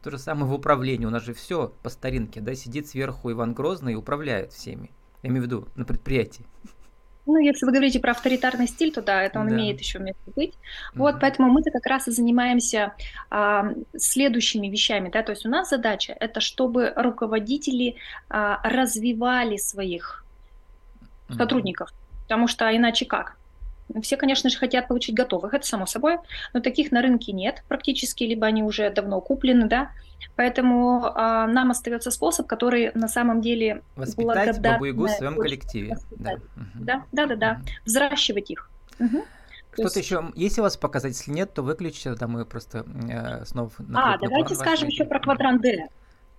То 0.02 0.10
же 0.10 0.18
самое 0.18 0.46
в 0.46 0.52
управлении. 0.52 1.06
У 1.06 1.10
нас 1.10 1.22
же 1.22 1.34
все 1.34 1.72
по 1.82 1.90
старинке, 1.90 2.40
да, 2.40 2.54
сидит 2.54 2.88
сверху 2.88 3.30
Иван 3.30 3.54
Грозный 3.54 3.92
и 3.92 3.96
управляет 3.96 4.52
всеми. 4.52 4.90
Я 5.22 5.30
имею 5.30 5.42
в 5.42 5.46
виду 5.46 5.68
на 5.74 5.84
предприятии. 5.84 6.44
Ну, 7.28 7.36
если 7.36 7.66
вы 7.66 7.72
говорите 7.72 8.00
про 8.00 8.12
авторитарный 8.12 8.66
стиль, 8.66 8.90
то 8.90 9.02
да, 9.02 9.22
это 9.22 9.38
он 9.38 9.48
да. 9.48 9.54
имеет 9.54 9.78
еще 9.80 9.98
место 9.98 10.30
быть. 10.34 10.54
Вот, 10.94 11.14
mm-hmm. 11.14 11.18
поэтому 11.20 11.50
мы-то 11.50 11.70
как 11.70 11.84
раз 11.84 12.08
и 12.08 12.10
занимаемся 12.10 12.94
а, 13.28 13.74
следующими 13.98 14.68
вещами, 14.68 15.10
да, 15.10 15.22
то 15.22 15.32
есть 15.32 15.44
у 15.44 15.50
нас 15.50 15.68
задача 15.68 16.16
это 16.18 16.40
чтобы 16.40 16.94
руководители 16.96 17.96
а, 18.30 18.60
развивали 18.64 19.58
своих 19.58 20.24
mm-hmm. 21.28 21.36
сотрудников, 21.36 21.92
потому 22.22 22.48
что 22.48 22.74
иначе 22.74 23.04
как? 23.04 23.36
Все, 24.02 24.16
конечно 24.16 24.50
же, 24.50 24.58
хотят 24.58 24.88
получить 24.88 25.14
готовых, 25.14 25.54
это 25.54 25.66
само 25.66 25.86
собой, 25.86 26.18
но 26.52 26.60
таких 26.60 26.92
на 26.92 27.02
рынке 27.02 27.32
нет 27.32 27.64
практически, 27.68 28.24
либо 28.24 28.46
они 28.46 28.62
уже 28.62 28.90
давно 28.90 29.20
куплены, 29.20 29.66
да. 29.66 29.90
Поэтому 30.36 31.12
а, 31.14 31.46
нам 31.46 31.70
остается 31.70 32.10
способ, 32.10 32.46
который 32.46 32.92
на 32.94 33.08
самом 33.08 33.40
деле 33.40 33.82
Воспитать 33.96 34.60
бабу-ягу 34.60 35.06
в 35.06 35.10
своем 35.10 35.36
коллективе. 35.36 35.96
Да. 36.10 36.36
да, 36.74 37.04
да, 37.12 37.26
да, 37.26 37.36
да. 37.36 37.60
Взращивать 37.84 38.50
их. 38.50 38.70
Угу. 38.98 39.24
Что-то 39.72 39.98
есть... 39.98 40.10
еще, 40.10 40.32
если 40.34 40.60
у 40.60 40.64
вас 40.64 40.76
показать, 40.76 41.16
если 41.16 41.30
нет, 41.30 41.54
то 41.54 41.62
выключите, 41.62 42.10
тогда 42.10 42.26
мы 42.26 42.44
просто 42.44 42.84
э, 43.08 43.44
снова... 43.44 43.70
А, 43.94 44.18
давайте 44.18 44.54
скажем 44.54 44.88
еще 44.88 45.04
про 45.04 45.20
квадрант 45.20 45.62
D. 45.62 45.88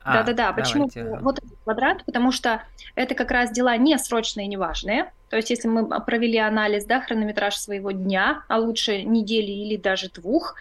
А, 0.01 0.13
Да-да-да, 0.13 0.53
почему 0.53 0.89
давайте. 0.93 1.23
вот 1.23 1.39
квадрат? 1.69 2.03
Потому 2.05 2.31
что 2.31 2.63
это 2.95 3.15
как 3.15 3.31
раз 3.31 3.51
дела 3.51 3.77
не 3.77 3.97
срочные 3.97 4.47
и 4.47 4.49
неважные. 4.49 5.11
То 5.29 5.37
есть 5.37 5.51
если 5.51 5.67
мы 5.67 5.87
провели 6.01 6.37
анализ, 6.37 6.85
да, 6.85 7.01
хронометраж 7.01 7.55
своего 7.55 7.91
дня, 7.91 8.43
а 8.47 8.57
лучше 8.57 9.03
недели 9.03 9.51
или 9.51 9.77
даже 9.77 10.09
двух, 10.09 10.55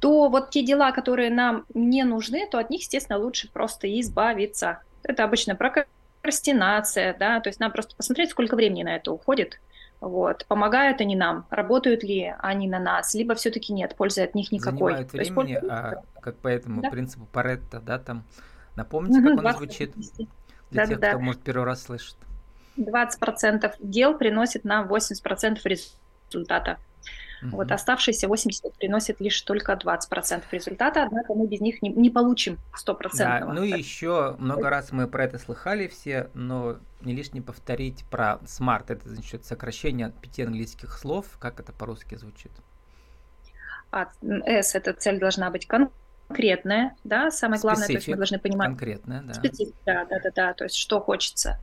то 0.00 0.28
вот 0.28 0.50
те 0.50 0.62
дела, 0.62 0.92
которые 0.92 1.30
нам 1.30 1.64
не 1.72 2.04
нужны, 2.04 2.46
то 2.50 2.58
от 2.58 2.68
них, 2.68 2.82
естественно, 2.82 3.18
лучше 3.18 3.50
просто 3.50 3.88
избавиться. 4.00 4.80
Это 5.02 5.24
обычно 5.24 5.56
прокрастинация, 5.56 7.16
да, 7.18 7.40
то 7.40 7.48
есть 7.48 7.58
нам 7.60 7.72
просто 7.72 7.96
посмотреть, 7.96 8.30
сколько 8.30 8.54
времени 8.54 8.82
на 8.82 8.96
это 8.96 9.12
уходит, 9.12 9.60
вот. 10.00 10.44
Помогают 10.46 11.00
они 11.00 11.16
нам, 11.16 11.46
работают 11.48 12.02
ли 12.02 12.34
они 12.40 12.68
на 12.68 12.78
нас, 12.78 13.14
либо 13.14 13.34
все-таки 13.34 13.72
нет, 13.72 13.96
пользы 13.96 14.22
от 14.22 14.34
них 14.34 14.52
никакой. 14.52 14.92
Занимают 14.92 15.12
времени, 15.12 15.52
есть, 15.52 15.64
а 15.70 16.02
как 16.20 16.36
по 16.36 16.48
этому 16.48 16.82
да? 16.82 16.90
принципу 16.90 17.26
Паретта, 17.32 17.80
да, 17.80 17.98
там 17.98 18.24
Напомните, 18.76 19.20
угу, 19.20 19.36
как 19.36 19.44
он 19.44 19.52
звучит 19.52 19.92
для 20.70 20.82
да, 20.82 20.86
тех, 20.86 21.00
да, 21.00 21.10
кто, 21.10 21.20
может, 21.20 21.42
первый 21.42 21.64
раз 21.64 21.82
слышит. 21.82 22.16
20% 22.76 23.74
дел 23.80 24.18
приносит 24.18 24.64
нам 24.64 24.88
80% 24.88 25.58
результата. 25.64 26.78
Угу. 27.42 27.56
Вот 27.56 27.72
оставшиеся 27.72 28.26
80 28.26 28.74
приносят 28.74 29.20
лишь 29.20 29.40
только 29.42 29.74
20% 29.74 30.42
результата, 30.50 31.04
однако 31.04 31.34
мы 31.34 31.46
без 31.46 31.60
них 31.60 31.82
не, 31.82 31.90
не 31.90 32.10
получим 32.10 32.58
100%. 32.74 33.10
Да, 33.18 33.40
ну 33.40 33.62
и 33.62 33.70
еще 33.70 34.34
много 34.38 34.70
раз 34.70 34.92
мы 34.92 35.06
про 35.06 35.24
это 35.24 35.38
слыхали 35.38 35.86
все, 35.86 36.30
но 36.34 36.78
не 37.02 37.14
лишне 37.14 37.42
повторить 37.42 38.04
про 38.10 38.40
SMART. 38.44 38.86
Это 38.88 39.08
значит 39.08 39.44
сокращение 39.44 40.08
от 40.08 40.14
пяти 40.14 40.42
английских 40.42 40.98
слов. 40.98 41.26
Как 41.38 41.60
это 41.60 41.72
по-русски 41.72 42.16
звучит? 42.16 42.50
А, 43.92 44.08
S– 44.46 44.74
это 44.74 44.92
цель 44.92 45.20
должна 45.20 45.50
быть 45.50 45.66
конкретной 45.68 46.03
конкретное, 46.28 46.96
да, 47.04 47.30
самое 47.30 47.60
главное, 47.60 47.84
Специфик, 47.84 47.94
то 47.94 47.98
есть 47.98 48.08
мы 48.08 48.16
должны 48.16 48.38
понимать. 48.38 48.68
Конкретное, 48.68 49.22
да. 49.22 49.34
Специфик, 49.34 49.74
да, 49.86 50.04
да, 50.04 50.18
да, 50.22 50.30
да, 50.34 50.52
то 50.54 50.64
есть 50.64 50.76
что 50.76 51.00
хочется. 51.00 51.58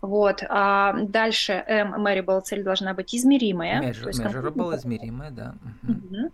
Вот. 0.00 0.42
А 0.48 0.94
дальше 0.94 1.62
M, 1.66 1.94
measurable, 2.06 2.40
цель 2.40 2.62
должна 2.62 2.94
быть 2.94 3.14
измеримая. 3.14 3.82
Measure, 3.82 4.06
есть, 4.06 4.20
measurable, 4.20 4.76
измеримая, 4.76 5.30
да. 5.30 5.54
Угу. 5.82 6.30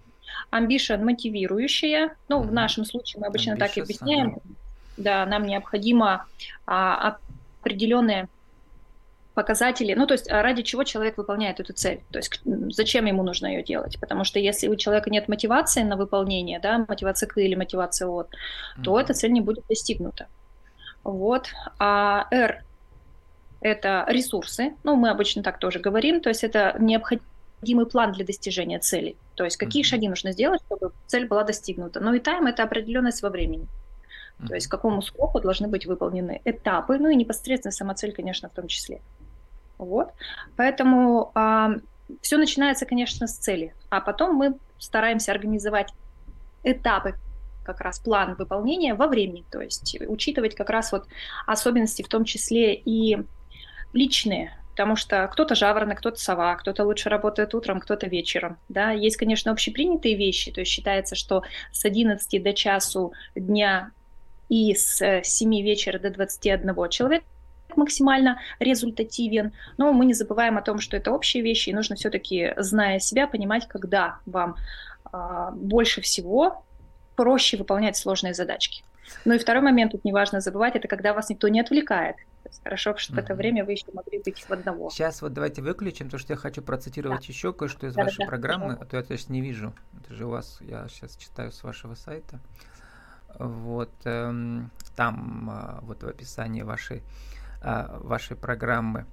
Ambition, 0.53 1.03
мотивирующая. 1.03 2.15
Ну, 2.29 2.39
угу. 2.39 2.49
в 2.49 2.53
нашем 2.53 2.85
случае 2.85 3.21
мы 3.21 3.27
обычно 3.27 3.53
Ambitious, 3.53 3.59
так 3.59 3.77
и 3.77 3.81
объясняем. 3.81 4.29
Ага. 4.29 4.41
Да, 4.97 5.27
нам 5.27 5.45
необходимо 5.45 6.27
а, 6.67 7.19
определенные 7.61 8.29
показатели, 9.37 9.93
ну, 9.93 10.07
то 10.07 10.15
есть 10.15 10.31
а 10.31 10.43
ради 10.43 10.63
чего 10.63 10.83
человек 10.83 11.19
выполняет 11.19 11.61
эту 11.61 11.75
цель, 11.75 12.01
то 12.11 12.19
есть 12.19 12.41
зачем 12.71 13.05
ему 13.05 13.23
нужно 13.23 13.47
ее 13.47 13.63
делать, 13.63 14.01
потому 14.01 14.25
что 14.25 14.39
если 14.39 14.67
у 14.67 14.77
человека 14.77 15.11
нет 15.11 15.29
мотивации 15.29 15.83
на 15.83 15.97
выполнение, 15.97 16.59
да, 16.59 16.87
мотивация 16.89 17.29
к 17.29 17.37
или 17.37 17.55
мотивация 17.55 18.09
от, 18.09 18.29
mm-hmm. 18.29 18.83
то 18.83 18.99
эта 18.99 19.13
цель 19.13 19.33
не 19.33 19.43
будет 19.43 19.65
достигнута. 19.69 20.27
Вот. 21.05 21.51
А 21.79 22.27
R– 22.31 22.65
это 23.61 24.07
ресурсы, 24.09 24.75
ну, 24.85 24.97
мы 24.97 25.11
обычно 25.11 25.43
так 25.43 25.59
тоже 25.59 25.81
говорим, 25.81 26.23
то 26.23 26.31
есть 26.31 26.43
это 26.43 26.75
необходимый 26.81 27.85
план 27.85 28.13
для 28.13 28.25
достижения 28.25 28.79
цели, 28.79 29.17
то 29.35 29.45
есть 29.45 29.59
какие 29.59 29.83
mm-hmm. 29.83 29.87
шаги 29.87 30.09
нужно 30.09 30.33
сделать, 30.33 30.63
чтобы 30.67 30.93
цель 31.07 31.29
была 31.29 31.45
достигнута. 31.45 32.01
Ну 32.01 32.15
и 32.15 32.21
тайм– 32.21 32.47
это 32.49 32.63
определенность 32.63 33.23
во 33.23 33.29
времени. 33.29 33.69
То 34.47 34.55
есть 34.55 34.67
к 34.67 34.71
какому 34.71 35.01
сроку 35.01 35.41
должны 35.41 35.67
быть 35.67 35.87
выполнены 35.87 36.43
этапы, 36.45 36.99
ну 36.99 37.09
и 37.09 37.17
непосредственно 37.17 37.73
сама 37.73 37.95
цель, 37.95 38.13
конечно, 38.13 38.49
в 38.51 38.53
том 38.53 38.67
числе. 38.67 39.01
Вот. 39.79 40.13
Поэтому 40.57 41.31
а, 41.35 41.73
все 42.21 42.37
начинается, 42.37 42.87
конечно, 42.87 43.27
с 43.27 43.37
цели, 43.37 43.75
а 43.91 44.01
потом 44.01 44.35
мы 44.35 44.57
стараемся 44.79 45.33
организовать 45.33 45.93
этапы 46.63 47.15
как 47.65 47.81
раз 47.81 47.99
план 47.99 48.37
выполнения 48.39 48.95
во 48.95 49.09
времени, 49.09 49.45
то 49.51 49.61
есть 49.61 49.97
учитывать 50.07 50.55
как 50.55 50.71
раз 50.71 50.93
вот 50.93 51.07
особенности, 51.47 52.03
в 52.03 52.09
том 52.09 52.25
числе 52.25 52.75
и 52.75 53.19
личные, 53.93 54.57
потому 54.71 54.95
что 54.95 55.27
кто-то 55.33 55.55
жаворонок, 55.55 55.99
кто-то 55.99 56.21
сова, 56.21 56.55
кто-то 56.57 56.85
лучше 56.85 57.09
работает 57.09 57.55
утром, 57.55 57.81
кто-то 57.81 58.07
вечером. 58.07 58.59
Да? 58.69 58.93
Есть, 58.93 59.17
конечно, 59.17 59.51
общепринятые 59.51 60.17
вещи, 60.17 60.53
то 60.53 60.61
есть 60.61 60.71
считается, 60.71 61.17
что 61.17 61.43
с 61.73 61.85
11 61.85 62.43
до 62.43 62.53
часу 62.53 63.13
дня 63.35 63.91
и 64.49 64.75
с 64.75 65.23
7 65.25 65.63
вечера 65.63 65.99
до 65.99 66.11
21 66.11 66.89
человек 66.91 67.25
максимально 67.75 68.39
результативен, 68.59 69.53
но 69.77 69.93
мы 69.93 70.05
не 70.07 70.15
забываем 70.15 70.59
о 70.59 70.63
том, 70.63 70.79
что 70.79 70.97
это 70.97 71.13
общие 71.13 71.43
вещи, 71.43 71.71
и 71.71 71.75
нужно 71.75 71.97
все-таки, 71.97 72.55
зная 72.57 72.99
себя, 72.99 73.27
понимать, 73.27 73.67
когда 73.67 74.19
вам 74.27 74.57
а, 75.05 75.51
больше 75.53 76.01
всего 76.01 76.65
проще 77.17 77.57
выполнять 77.57 77.97
сложные 77.97 78.35
задачки. 78.35 78.85
Ну 79.25 79.35
и 79.35 79.39
второй 79.39 79.63
момент, 79.63 79.93
тут 79.93 80.05
не 80.05 80.13
важно 80.13 80.41
забывать, 80.41 80.77
это 80.77 80.89
когда 80.89 81.15
вас 81.15 81.29
никто 81.29 81.49
не 81.49 81.61
отвлекает. 81.61 82.17
Хорошо, 82.63 82.97
чтобы 82.97 83.21
mm-hmm. 83.21 83.25
это 83.25 83.35
время 83.35 83.65
вы 83.65 83.73
еще 83.73 83.87
могли 83.93 84.23
быть 84.23 84.41
в 84.41 84.51
одного. 84.51 84.91
Сейчас 84.91 85.23
вот 85.23 85.33
давайте 85.33 85.63
выключим, 85.63 86.07
потому 86.07 86.21
что 86.21 86.33
я 86.33 86.37
хочу 86.37 86.63
процитировать 86.63 87.21
да. 87.21 87.27
еще 87.27 87.53
кое-что 87.53 87.87
из 87.87 87.95
да, 87.95 88.05
вашей 88.05 88.19
да, 88.19 88.27
программы, 88.27 88.75
да. 88.75 88.79
а 88.83 88.85
то 88.85 88.97
я 88.97 89.03
точно 89.03 89.33
не 89.33 89.41
вижу. 89.41 89.75
Это 90.01 90.15
же 90.15 90.27
у 90.27 90.31
вас, 90.31 90.59
я 90.61 90.87
сейчас 90.89 91.17
читаю 91.17 91.51
с 91.53 91.63
вашего 91.63 91.95
сайта. 91.95 92.41
Вот 93.39 93.93
эм, 94.05 94.71
там 94.95 95.51
э, 95.51 95.85
вот 95.85 96.03
в 96.03 96.09
описании 96.09 96.63
вашей, 96.63 96.99
э, 96.99 97.03
вашей 98.01 98.37
программы. 98.37 99.07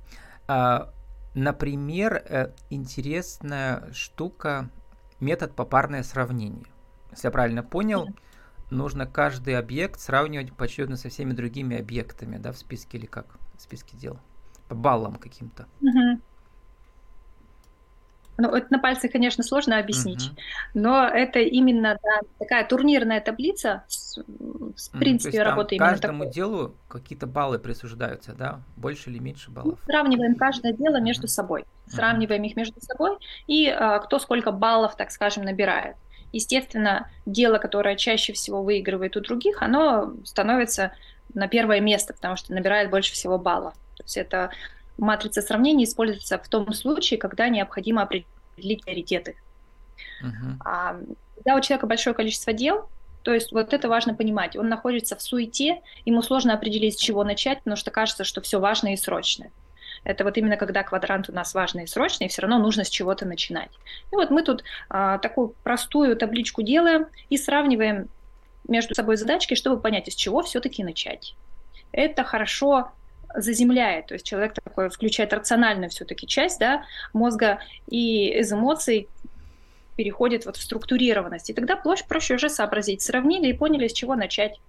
Э, 0.48 0.88
например, 1.34 2.14
э, 2.14 2.54
интересная 2.70 3.92
штука 3.94 4.70
метод 5.20 5.56
попарное 5.56 6.04
сравнение. 6.04 6.66
Если 7.12 7.28
я 7.28 7.32
правильно 7.32 7.64
понял, 7.64 8.08
нужно 8.70 9.06
каждый 9.06 9.58
объект 9.58 10.00
сравнивать 10.00 10.54
поочередно 10.54 10.98
со 10.98 11.10
всеми 11.10 11.34
другими 11.34 11.80
объектами, 11.80 12.38
да, 12.38 12.52
в 12.52 12.58
списке 12.58 12.98
или 12.98 13.06
как? 13.06 13.38
В 13.58 13.62
списке 13.62 13.98
дел. 13.98 14.20
По 14.68 14.76
баллам 14.76 15.16
каким-то. 15.16 15.68
Угу. 15.82 16.22
Ну, 18.38 18.50
это 18.50 18.68
на 18.72 18.80
пальцах, 18.80 19.12
конечно, 19.12 19.44
сложно 19.44 19.78
объяснить, 19.78 20.26
угу. 20.26 20.36
но 20.74 21.06
это 21.06 21.40
именно 21.40 22.00
да, 22.02 22.22
такая 22.40 22.68
турнирная 22.68 23.22
таблица, 23.22 23.84
с, 23.88 24.18
в 24.18 25.00
принципе, 25.00 25.38
mm, 25.38 25.44
работы 25.44 25.76
именно 25.76 25.92
каждому 25.92 26.24
такой. 26.24 26.34
делу 26.34 26.76
какие-то 26.88 27.28
баллы 27.28 27.60
присуждаются, 27.60 28.34
да? 28.34 28.62
Больше 28.76 29.12
или 29.12 29.20
меньше 29.20 29.52
баллов? 29.52 29.80
Мы 29.80 29.86
сравниваем 29.86 30.36
каждое 30.36 30.74
дело 30.74 31.00
между 31.00 31.28
собой, 31.28 31.66
сравниваем 31.88 32.44
их 32.44 32.56
между 32.56 32.82
собой, 32.82 33.18
и 33.46 33.68
а, 33.68 34.00
кто 34.00 34.18
сколько 34.18 34.52
баллов, 34.52 34.96
так 34.98 35.12
скажем, 35.12 35.44
набирает 35.44 35.96
естественно, 36.34 37.10
дело, 37.26 37.60
которое 37.60 37.96
чаще 37.96 38.34
всего 38.34 38.64
выигрывает 38.64 39.16
у 39.16 39.22
других, 39.22 39.62
оно 39.62 40.14
становится 40.26 40.92
на 41.34 41.48
первое 41.48 41.80
место, 41.80 42.14
потому 42.14 42.36
что 42.36 42.54
набирает 42.54 42.90
больше 42.90 43.14
всего 43.14 43.38
баллов. 43.38 43.76
То 43.96 44.04
есть 44.04 44.18
это 44.18 44.50
матрица 44.98 45.42
сравнения 45.42 45.86
используется 45.86 46.38
в 46.38 46.48
том 46.48 46.72
случае, 46.74 47.20
когда 47.20 47.50
необходимо 47.50 48.04
определить 48.04 48.84
приоритеты. 48.84 49.36
Uh-huh. 50.24 50.56
А, 50.64 50.98
когда 51.36 51.56
у 51.56 51.62
человека 51.62 51.88
большое 51.88 52.16
количество 52.16 52.54
дел, 52.54 52.90
то 53.24 53.34
есть 53.34 53.52
вот 53.52 53.74
это 53.74 53.88
важно 53.88 54.14
понимать. 54.14 54.56
Он 54.56 54.68
находится 54.70 55.16
в 55.16 55.22
суете, 55.22 55.82
ему 56.06 56.22
сложно 56.22 56.54
определить, 56.54 56.96
с 56.96 57.02
чего 57.02 57.24
начать, 57.24 57.60
потому 57.60 57.78
что 57.78 57.90
кажется, 57.90 58.24
что 58.24 58.42
все 58.42 58.60
важное 58.60 58.94
и 58.94 58.98
срочное. 58.98 59.52
Это 60.04 60.26
вот 60.26 60.38
именно 60.38 60.58
когда 60.58 60.84
квадрант 60.84 61.30
у 61.30 61.34
нас 61.34 61.54
важный 61.54 61.86
и 61.86 61.88
срочный, 61.88 62.28
и 62.28 62.30
все 62.30 62.42
равно 62.42 62.60
нужно 62.60 62.84
с 62.84 62.90
чего-то 62.90 63.26
начинать. 63.26 63.72
И 64.12 64.16
вот 64.16 64.30
мы 64.30 64.44
тут 64.44 64.64
а, 64.90 65.18
такую 65.20 65.56
простую 65.64 66.18
табличку 66.18 66.62
делаем 66.62 67.08
и 67.30 67.38
сравниваем 67.38 68.10
между 68.68 68.94
собой 68.96 69.16
задачки, 69.16 69.56
чтобы 69.56 69.80
понять, 69.80 70.10
из 70.10 70.16
чего 70.16 70.42
все-таки 70.42 70.84
начать. 70.84 71.36
Это 71.94 72.24
хорошо 72.26 72.92
заземляет, 73.36 74.08
то 74.08 74.14
есть 74.14 74.26
человек 74.26 74.54
такой 74.54 74.90
включает 74.90 75.34
рациональную 75.34 75.90
все-таки 75.90 76.28
часть 76.28 76.60
да, 76.60 76.86
мозга 77.14 77.60
и 77.88 78.30
из 78.40 78.52
эмоций 78.52 79.08
переходит 79.96 80.46
вот 80.46 80.58
в 80.58 80.62
структурированность. 80.62 81.50
И 81.50 81.54
тогда 81.54 81.76
проще, 81.76 82.06
проще 82.08 82.36
уже 82.36 82.50
сообразить. 82.50 83.02
Сравнили 83.02 83.48
и 83.48 83.54
поняли, 83.54 83.88
с 83.88 83.94
чего 83.94 84.16
начать. 84.16 84.60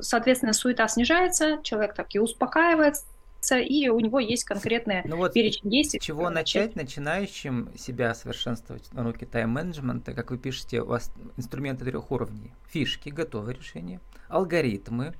Соответственно, 0.00 0.52
суета 0.52 0.88
снижается, 0.88 1.60
человек 1.62 1.94
так 1.94 2.08
и 2.14 2.18
успокаивается, 2.18 3.04
и 3.52 3.88
у 3.88 4.00
него 4.00 4.18
есть 4.18 4.44
конкретная 4.44 5.02
ну 5.04 5.16
вот 5.16 5.32
перечень 5.32 5.70
действий. 5.70 6.00
С 6.00 6.02
чего 6.02 6.30
начать 6.30 6.74
начинающим 6.74 7.70
себя 7.78 8.14
совершенствовать 8.14 8.92
на 8.92 9.04
науке 9.04 9.26
тайм-менеджмента? 9.26 10.12
Как 10.14 10.30
вы 10.30 10.38
пишете, 10.38 10.80
у 10.80 10.86
вас 10.86 11.12
инструменты 11.36 11.84
трех 11.84 12.10
уровней. 12.10 12.52
Фишки, 12.70 13.10
готовые 13.10 13.56
решения, 13.56 14.00
алгоритмы, 14.28 15.14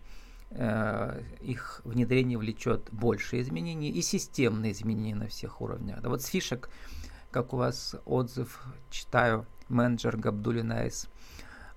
их 1.41 1.81
внедрение 1.85 2.39
влечет 2.39 2.89
больше 2.93 3.41
изменений 3.41 3.91
и 3.91 4.03
системные 4.03 4.73
изменения 4.73 5.17
на 5.17 5.27
всех 5.27 5.61
уровнях. 5.61 6.01
Да 6.01 6.09
вот 6.09 6.23
с 6.23 6.27
фишек, 6.27 6.71
как 7.31 7.53
у 7.53 7.57
вас 7.57 7.97
отзыв, 8.05 8.63
читаю, 8.91 9.47
менеджер 9.69 10.17
Габдулинайс– 10.17 11.09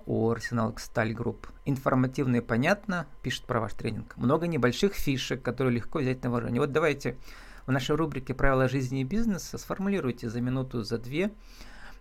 у 0.08 0.32
Арсенал 0.32 0.74
Сталь 0.78 1.14
Групп. 1.14 1.48
Информативно 1.66 2.38
и 2.38 2.42
понятно, 2.42 3.06
пишет 3.22 3.44
про 3.44 3.60
ваш 3.60 3.74
тренинг. 3.74 4.16
Много 4.16 4.48
небольших 4.48 4.94
фишек, 4.94 5.44
которые 5.44 5.76
легко 5.76 6.00
взять 6.00 6.24
на 6.24 6.32
вооружение. 6.32 6.62
Вот 6.62 6.72
давайте 6.72 7.18
в 7.68 7.72
нашей 7.72 7.96
рубрике 7.96 8.34
«Правила 8.34 8.70
жизни 8.70 9.02
и 9.02 9.04
бизнеса» 9.04 9.58
сформулируйте 9.58 10.30
за 10.30 10.40
минуту, 10.40 10.82
за 10.84 10.98
две 10.98 11.32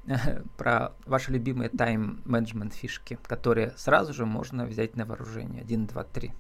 про 0.57 0.93
ваши 1.05 1.33
любимые 1.33 1.69
тайм-менеджмент 1.69 2.75
фишки, 2.75 3.19
которые 3.27 3.75
сразу 3.77 4.15
же 4.15 4.25
можно 4.25 4.67
взять 4.67 4.95
на 4.97 5.05
вооружение. 5.05 5.63
Один, 5.63 5.87
два, 5.87 6.05
три. 6.05 6.33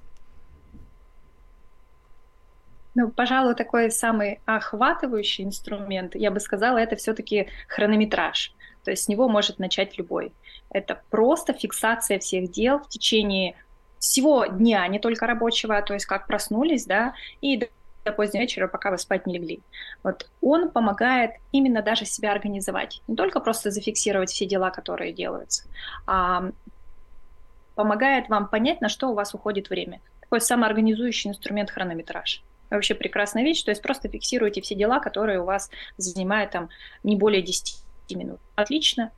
Ну, 2.98 3.11
пожалуй, 3.11 3.54
такой 3.54 3.90
самый 3.90 4.40
охватывающий 4.46 5.44
инструмент, 5.44 6.14
я 6.14 6.30
бы 6.30 6.40
сказала, 6.40 6.78
это 6.78 6.96
все-таки 6.96 7.48
хронометраж. 7.68 8.54
То 8.85 8.90
есть 8.90 9.04
с 9.04 9.09
него 9.09 9.28
может 9.28 9.59
начать 9.59 9.98
любой. 9.98 10.32
Это 10.70 11.02
просто 11.11 11.52
фиксация 11.52 12.18
всех 12.18 12.50
дел 12.50 12.78
в 12.78 12.88
течение 12.88 13.54
всего 13.98 14.46
дня, 14.46 14.88
не 14.88 14.98
только 14.98 15.26
рабочего, 15.26 15.82
то 15.82 15.92
есть 15.92 16.06
как 16.06 16.26
проснулись, 16.26 16.87
да, 16.87 17.12
и 17.42 17.68
до, 18.02 18.12
позднего 18.12 18.40
вечера, 18.40 18.66
пока 18.66 18.90
вы 18.90 18.96
спать 18.96 19.26
не 19.26 19.35
легли. 19.35 19.61
Вот 20.02 20.30
он 20.40 20.70
помогает 20.70 21.32
именно 21.52 21.82
даже 21.82 22.06
себя 22.06 22.32
организовать. 22.32 23.02
Не 23.09 23.16
только 23.16 23.40
просто 23.40 23.70
зафиксировать 23.70 24.30
все 24.30 24.46
дела, 24.46 24.70
которые 24.70 25.12
делаются, 25.12 25.64
а 26.06 26.50
помогает 27.74 28.30
вам 28.30 28.48
понять, 28.48 28.80
на 28.80 28.88
что 28.88 29.11
у 29.11 29.14
вас 29.14 29.35
уходит 29.35 29.68
время. 29.68 30.00
Такой 30.22 30.40
самоорганизующий 30.40 31.28
инструмент 31.28 31.70
хронометраж. 31.70 32.42
Вообще 32.70 32.94
прекрасная 32.94 33.44
вещь, 33.44 33.62
то 33.62 33.70
есть 33.70 33.83
просто 33.83 34.09
фиксируйте 34.09 34.61
все 34.61 34.74
дела, 34.74 34.98
которые 35.00 35.40
у 35.40 35.44
вас 35.44 35.70
занимают 35.96 36.50
там 36.50 36.68
не 37.02 37.16
более 37.16 37.42
10 37.42 37.83
минут. 38.11 38.40
Отлично, 38.55 39.12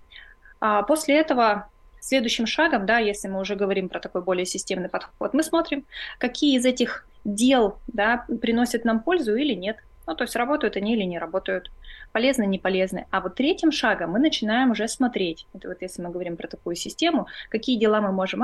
а 0.61 0.83
после 0.83 1.19
этого 1.19 1.69
следующим 2.01 2.47
шагом, 2.47 2.87
да, 2.87 2.99
если 2.99 3.29
мы 3.29 3.41
уже 3.41 3.55
говорим 3.57 3.89
про 3.89 4.01
такой 4.01 4.23
более 4.23 4.47
системный 4.47 4.89
подход, 4.89 5.35
мы 5.35 5.43
смотрим, 5.43 5.85
какие 6.19 6.57
из 6.57 6.65
этих 6.65 7.07
дел 7.25 7.79
да, 7.87 8.25
приносят 8.41 8.85
нам 8.85 9.01
пользу 9.01 9.35
или 9.37 9.55
нет. 9.55 9.77
Ну, 10.07 10.15
то 10.15 10.25
есть 10.25 10.37
работают 10.37 10.77
они 10.77 10.95
или 10.95 11.03
не 11.03 11.19
работают, 11.19 11.71
полезны, 12.13 12.47
не 12.47 12.59
полезны. 12.59 13.07
А 13.11 13.21
вот 13.21 13.35
третьим 13.35 13.71
шагом 13.71 14.13
мы 14.13 14.19
начинаем 14.19 14.71
уже 14.71 14.89
смотреть, 14.89 15.47
это 15.53 15.69
вот 15.69 15.83
если 15.83 16.01
мы 16.01 16.11
говорим 16.11 16.37
про 16.37 16.47
такую 16.47 16.77
систему, 16.77 17.27
какие 17.51 17.79
дела 17.79 18.01
мы 18.01 18.11
можем 18.11 18.43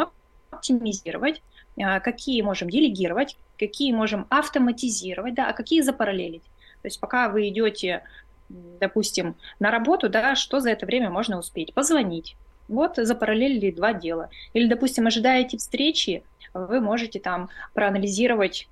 оптимизировать, 0.54 1.42
а, 1.80 2.00
какие 2.00 2.42
можем 2.42 2.70
делегировать, 2.70 3.36
какие 3.58 3.92
можем 3.92 4.26
автоматизировать, 4.30 5.34
да, 5.34 5.48
а 5.48 5.52
какие 5.52 5.82
запараллелить. 5.82 6.42
То 6.82 6.88
есть 6.88 7.00
пока 7.00 7.28
вы 7.28 7.48
идете 7.48 8.02
допустим, 8.48 9.36
на 9.58 9.70
работу, 9.70 10.08
да, 10.08 10.34
что 10.36 10.60
за 10.60 10.70
это 10.70 10.86
время 10.86 11.10
можно 11.10 11.38
успеть? 11.38 11.74
Позвонить. 11.74 12.36
Вот 12.68 12.96
запараллелили 12.96 13.70
два 13.70 13.92
дела. 13.92 14.30
Или, 14.52 14.68
допустим, 14.68 15.06
ожидаете 15.06 15.58
встречи, 15.58 16.22
вы 16.52 16.80
можете 16.80 17.20
там 17.20 17.50
проанализировать 17.72 18.68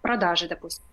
продажи, 0.00 0.48
допустим, 0.48 0.84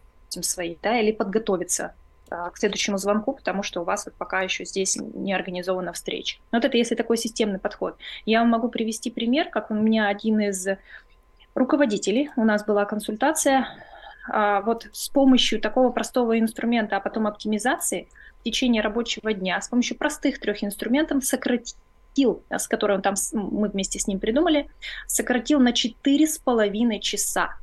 свои, 0.41 0.75
да, 0.81 0.99
или 0.99 1.11
подготовиться 1.11 1.93
к 2.29 2.53
следующему 2.55 2.97
звонку, 2.97 3.33
потому 3.33 3.63
что 3.63 3.81
у 3.81 3.83
вас 3.83 4.05
вот 4.05 4.15
пока 4.15 4.41
еще 4.41 4.65
здесь 4.65 4.97
не 4.97 5.33
организована 5.33 5.93
встреча. 5.93 6.39
Но 6.51 6.57
вот 6.57 6.65
это 6.65 6.77
если 6.77 6.95
такой 6.95 7.17
системный 7.17 7.59
подход. 7.59 7.97
Я 8.25 8.39
вам 8.39 8.49
могу 8.49 8.69
привести 8.69 9.11
пример, 9.11 9.49
как 9.49 9.69
у 9.71 9.73
меня 9.73 10.07
один 10.07 10.39
из 10.39 10.67
руководителей, 11.55 12.31
у 12.35 12.43
нас 12.43 12.65
была 12.65 12.85
консультация, 12.85 13.67
а, 14.29 14.61
вот 14.61 14.87
с 14.93 15.09
помощью 15.09 15.59
такого 15.59 15.91
простого 15.91 16.39
инструмента, 16.39 16.97
а 16.97 16.99
потом 16.99 17.27
оптимизации 17.27 18.07
в 18.39 18.43
течение 18.43 18.81
рабочего 18.81 19.33
дня, 19.33 19.59
с 19.61 19.67
помощью 19.67 19.97
простых 19.97 20.39
трех 20.39 20.63
инструментов 20.63 21.25
сократил, 21.25 22.43
с 22.49 22.67
которым 22.67 23.01
там 23.01 23.15
мы 23.33 23.69
вместе 23.69 23.99
с 23.99 24.07
ним 24.07 24.19
придумали, 24.19 24.69
сократил 25.07 25.59
на 25.59 25.71
4,5 25.71 26.99
часа 26.99 27.55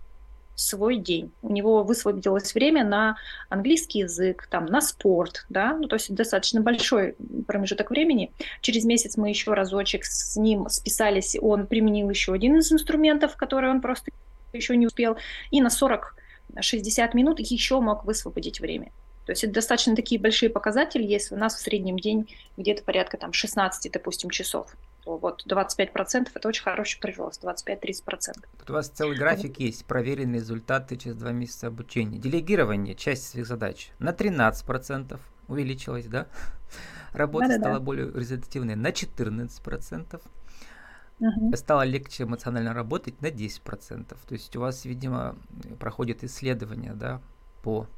свой 0.61 0.97
день. 0.97 1.33
У 1.43 1.53
него 1.53 1.83
высвободилось 1.83 2.55
время 2.55 2.85
на 2.85 3.17
английский 3.49 4.01
язык, 4.01 4.47
там, 4.51 4.67
на 4.67 4.81
спорт, 4.81 5.47
да, 5.49 5.77
ну, 5.77 5.89
то 5.89 5.97
есть 5.97 6.15
достаточно 6.15 6.61
большой 6.61 7.17
промежуток 7.47 7.91
времени. 7.91 8.33
Через 8.61 8.85
месяц 8.85 9.17
мы 9.17 9.29
еще 9.29 9.55
разочек 9.55 10.05
с 10.05 10.37
ним 10.37 10.69
списались, 10.69 11.37
он 11.41 11.67
применил 11.67 12.11
еще 12.11 12.33
один 12.33 12.59
из 12.59 12.73
инструментов, 12.73 13.37
который 13.37 13.71
он 13.71 13.81
просто 13.81 14.11
еще 14.53 14.77
не 14.77 14.87
успел, 14.87 15.17
и 15.51 15.61
на 15.61 15.71
40 15.71 16.17
60 16.61 17.15
минут 17.15 17.39
еще 17.41 17.81
мог 17.81 18.05
высвободить 18.05 18.61
время. 18.61 18.91
То 19.27 19.33
есть 19.33 19.45
это 19.45 19.53
достаточно 19.53 19.95
такие 19.95 20.21
большие 20.21 20.51
показатели, 20.51 21.05
если 21.05 21.35
у 21.35 21.39
нас 21.39 21.55
в 21.55 21.61
среднем 21.61 21.99
день 21.99 22.29
где-то 22.57 22.83
порядка 22.83 23.17
там 23.17 23.33
16, 23.33 23.93
допустим, 23.93 24.31
часов. 24.31 24.75
То 25.11 25.17
вот 25.17 25.45
25% 25.45 26.29
это 26.33 26.49
очень 26.49 26.63
хороший 26.63 27.01
прирост, 27.01 27.43
25-30%. 27.43 28.45
Тут 28.59 28.71
у 28.71 28.73
вас 28.73 28.89
целый 28.89 29.17
график 29.19 29.51
вот. 29.51 29.59
есть, 29.59 29.85
проверенные 29.85 30.41
результаты 30.41 30.97
через 30.97 31.17
два 31.17 31.33
месяца 31.33 31.67
обучения. 31.67 32.17
Делегирование, 32.17 32.95
часть 32.95 33.29
своих 33.29 33.49
задач 33.49 33.91
на 33.99 34.11
13% 34.11 35.19
увеличилась, 35.49 36.07
да? 36.07 36.29
Работа 37.13 37.49
да, 37.49 37.59
стала 37.59 37.79
да. 37.79 37.81
более 37.81 38.13
результативной 38.13 38.77
на 38.77 38.91
14%. 38.91 40.23
угу. 41.19 41.57
стало 41.57 41.83
легче 41.83 42.23
эмоционально 42.23 42.73
работать 42.73 43.21
на 43.21 43.27
10%. 43.27 44.07
То 44.07 44.17
есть 44.33 44.55
у 44.55 44.61
вас, 44.61 44.85
видимо, 44.85 45.35
проходит 45.81 46.23
исследование, 46.23 46.93
да, 46.93 47.21
по 47.65 47.89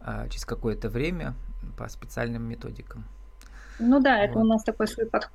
а, 0.00 0.28
через 0.28 0.44
какое-то 0.44 0.88
время 0.90 1.34
по 1.76 1.88
специальным 1.88 2.44
методикам. 2.44 3.04
Ну 3.80 3.98
да, 3.98 4.18
вот. 4.18 4.22
это 4.22 4.38
у 4.38 4.44
нас 4.44 4.62
такой 4.62 4.86
свой 4.86 5.06
подход. 5.06 5.32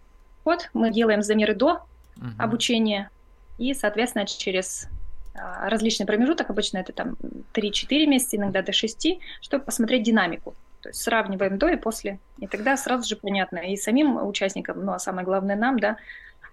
Мы 0.73 0.91
делаем 0.91 1.21
замеры 1.21 1.55
до 1.55 1.85
угу. 2.17 2.27
обучения, 2.37 3.09
и, 3.57 3.73
соответственно, 3.73 4.25
через 4.25 4.87
а, 5.33 5.69
различный 5.69 6.05
промежуток, 6.05 6.49
обычно 6.49 6.77
это 6.77 6.93
там 6.93 7.17
3-4 7.53 8.05
месяца, 8.05 8.37
иногда 8.37 8.61
до 8.61 8.71
6, 8.71 9.19
чтобы 9.41 9.65
посмотреть 9.65 10.03
динамику. 10.03 10.55
То 10.81 10.89
есть 10.89 11.01
сравниваем 11.01 11.57
до 11.57 11.67
и 11.69 11.77
после. 11.77 12.19
И 12.37 12.47
тогда 12.47 12.77
сразу 12.77 13.07
же 13.07 13.15
понятно 13.15 13.57
и 13.57 13.75
самим 13.75 14.23
участникам, 14.25 14.85
ну 14.85 14.93
а 14.93 14.99
самое 14.99 15.25
главное 15.25 15.55
нам, 15.55 15.79
да, 15.79 15.97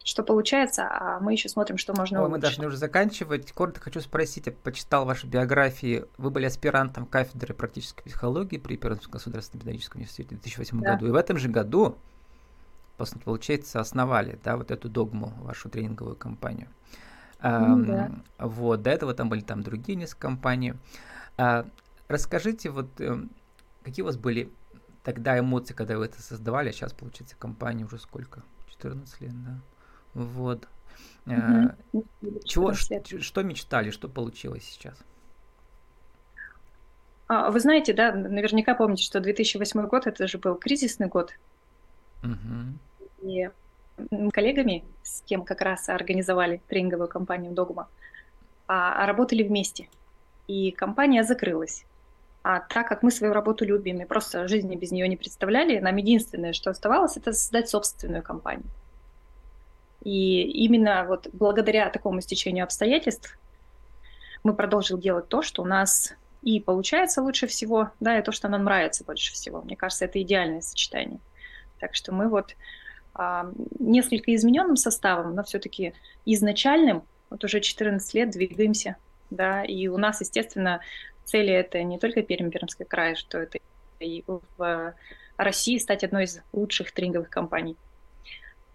что 0.04 0.22
получается, 0.22 0.88
а 0.88 1.20
мы 1.20 1.32
еще 1.32 1.48
смотрим, 1.48 1.78
что 1.78 1.94
можно 1.94 2.22
Ой, 2.22 2.28
Мы 2.28 2.38
должны 2.38 2.66
уже 2.66 2.76
заканчивать. 2.76 3.52
Коротко 3.52 3.82
хочу 3.82 4.00
спросить, 4.00 4.46
я 4.46 4.52
почитал 4.52 5.04
ваши 5.04 5.26
биографии. 5.26 6.04
Вы 6.18 6.30
были 6.30 6.46
аспирантом 6.46 7.06
кафедры 7.06 7.54
практической 7.54 8.02
психологии 8.02 8.58
при 8.58 8.76
Пермском 8.76 9.12
государственном 9.12 9.60
педагогическом 9.60 10.00
университете 10.00 10.34
в 10.34 10.40
2008 10.40 10.80
да. 10.80 10.92
году. 10.94 11.06
И 11.06 11.10
в 11.10 11.14
этом 11.14 11.38
же 11.38 11.48
году, 11.48 11.98
получается, 13.24 13.80
основали 13.80 14.38
да, 14.44 14.56
вот 14.56 14.70
эту 14.70 14.88
догму, 14.88 15.32
вашу 15.38 15.68
тренинговую 15.68 16.16
компанию. 16.16 16.68
Mm, 17.40 17.84
да. 17.84 18.10
Вот, 18.38 18.82
до 18.82 18.90
этого 18.90 19.14
там 19.14 19.28
были 19.28 19.40
там 19.40 19.62
другие 19.62 19.96
несколько 19.96 20.28
компаний. 20.28 20.74
А, 21.36 21.66
расскажите, 22.08 22.70
вот 22.70 23.00
эм, 23.00 23.30
Какие 23.82 24.02
у 24.02 24.06
вас 24.06 24.16
были 24.16 24.50
тогда 25.02 25.38
эмоции, 25.38 25.74
когда 25.74 25.98
вы 25.98 26.04
это 26.06 26.22
создавали, 26.22 26.68
а 26.68 26.72
сейчас, 26.72 26.92
получается, 26.92 27.36
компания 27.36 27.84
уже 27.84 27.98
сколько? 27.98 28.42
14 28.68 29.20
лет, 29.20 29.44
да? 29.44 29.60
Вот. 30.14 30.68
Угу. 31.26 32.04
Чего, 32.44 32.72
что 32.74 33.42
мечтали, 33.42 33.90
что 33.90 34.08
получилось 34.08 34.64
сейчас? 34.64 34.98
А, 37.28 37.50
вы 37.50 37.60
знаете, 37.60 37.92
да, 37.92 38.12
наверняка 38.12 38.74
помните, 38.74 39.02
что 39.02 39.20
2008 39.20 39.86
год 39.86 40.06
это 40.06 40.26
же 40.28 40.38
был 40.38 40.54
кризисный 40.54 41.08
год. 41.08 41.34
Угу. 42.22 43.28
И 43.28 43.50
коллегами, 44.32 44.84
с 45.02 45.22
кем 45.22 45.44
как 45.44 45.60
раз 45.60 45.88
организовали 45.88 46.60
тренинговую 46.68 47.08
компанию 47.08 47.52
Догма, 47.52 47.88
а, 48.66 49.06
работали 49.06 49.42
вместе. 49.42 49.88
И 50.48 50.70
компания 50.72 51.24
закрылась. 51.24 51.84
А 52.42 52.60
так 52.60 52.88
как 52.88 53.02
мы 53.02 53.10
свою 53.10 53.32
работу 53.32 53.64
любим 53.64 54.00
и 54.00 54.04
просто 54.04 54.48
жизни 54.48 54.74
без 54.74 54.90
нее 54.90 55.06
не 55.06 55.16
представляли, 55.16 55.78
нам 55.78 55.96
единственное, 55.96 56.52
что 56.52 56.70
оставалось, 56.70 57.16
это 57.16 57.32
создать 57.32 57.68
собственную 57.68 58.22
компанию. 58.22 58.66
И 60.02 60.42
именно 60.64 61.04
вот 61.06 61.28
благодаря 61.32 61.88
такому 61.90 62.20
стечению 62.20 62.64
обстоятельств 62.64 63.38
мы 64.42 64.54
продолжили 64.54 65.00
делать 65.00 65.28
то, 65.28 65.42
что 65.42 65.62
у 65.62 65.64
нас 65.64 66.14
и 66.42 66.58
получается 66.58 67.22
лучше 67.22 67.46
всего, 67.46 67.90
да, 68.00 68.18
и 68.18 68.22
то, 68.22 68.32
что 68.32 68.48
нам 68.48 68.64
нравится 68.64 69.04
больше 69.04 69.32
всего. 69.32 69.62
Мне 69.62 69.76
кажется, 69.76 70.06
это 70.06 70.20
идеальное 70.20 70.60
сочетание. 70.60 71.20
Так 71.82 71.96
что 71.96 72.12
мы 72.12 72.28
вот 72.28 72.54
а, 73.12 73.50
несколько 73.80 74.32
измененным 74.36 74.76
составом, 74.76 75.34
но 75.34 75.42
все-таки 75.42 75.94
изначальным, 76.24 77.02
вот 77.28 77.42
уже 77.42 77.60
14 77.60 78.14
лет 78.14 78.30
двигаемся, 78.30 78.94
да, 79.30 79.64
и 79.64 79.88
у 79.88 79.98
нас, 79.98 80.20
естественно, 80.20 80.80
цели 81.24 81.52
это 81.52 81.82
не 81.82 81.98
только 81.98 82.22
Пермь, 82.22 82.50
Пермский 82.50 82.84
край, 82.84 83.16
что 83.16 83.38
это 83.38 83.58
и 83.98 84.22
в 84.56 84.94
России 85.36 85.76
стать 85.78 86.04
одной 86.04 86.24
из 86.24 86.40
лучших 86.52 86.92
тренинговых 86.92 87.30
компаний 87.30 87.76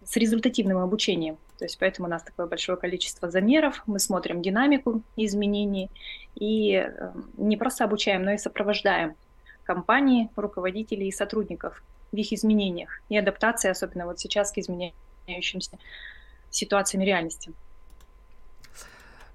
с 0.04 0.14
результативным 0.18 0.76
обучением. 0.76 1.38
То 1.58 1.64
есть 1.64 1.78
поэтому 1.78 2.08
у 2.08 2.10
нас 2.10 2.22
такое 2.22 2.46
большое 2.46 2.76
количество 2.76 3.30
замеров, 3.30 3.82
мы 3.86 4.00
смотрим 4.00 4.42
динамику 4.42 5.00
изменений 5.16 5.90
и 6.34 6.74
эм, 6.74 7.30
не 7.38 7.56
просто 7.56 7.84
обучаем, 7.84 8.22
но 8.22 8.32
и 8.32 8.38
сопровождаем 8.38 9.16
компании, 9.64 10.28
руководителей 10.36 11.08
и 11.08 11.12
сотрудников 11.12 11.82
в 12.12 12.16
их 12.16 12.32
изменениях 12.32 13.00
и 13.08 13.16
адаптации, 13.16 13.70
особенно 13.70 14.06
вот 14.06 14.18
сейчас 14.18 14.52
к 14.52 14.58
изменяющимся 14.58 15.78
ситуациям 16.50 17.02
реальности. 17.02 17.52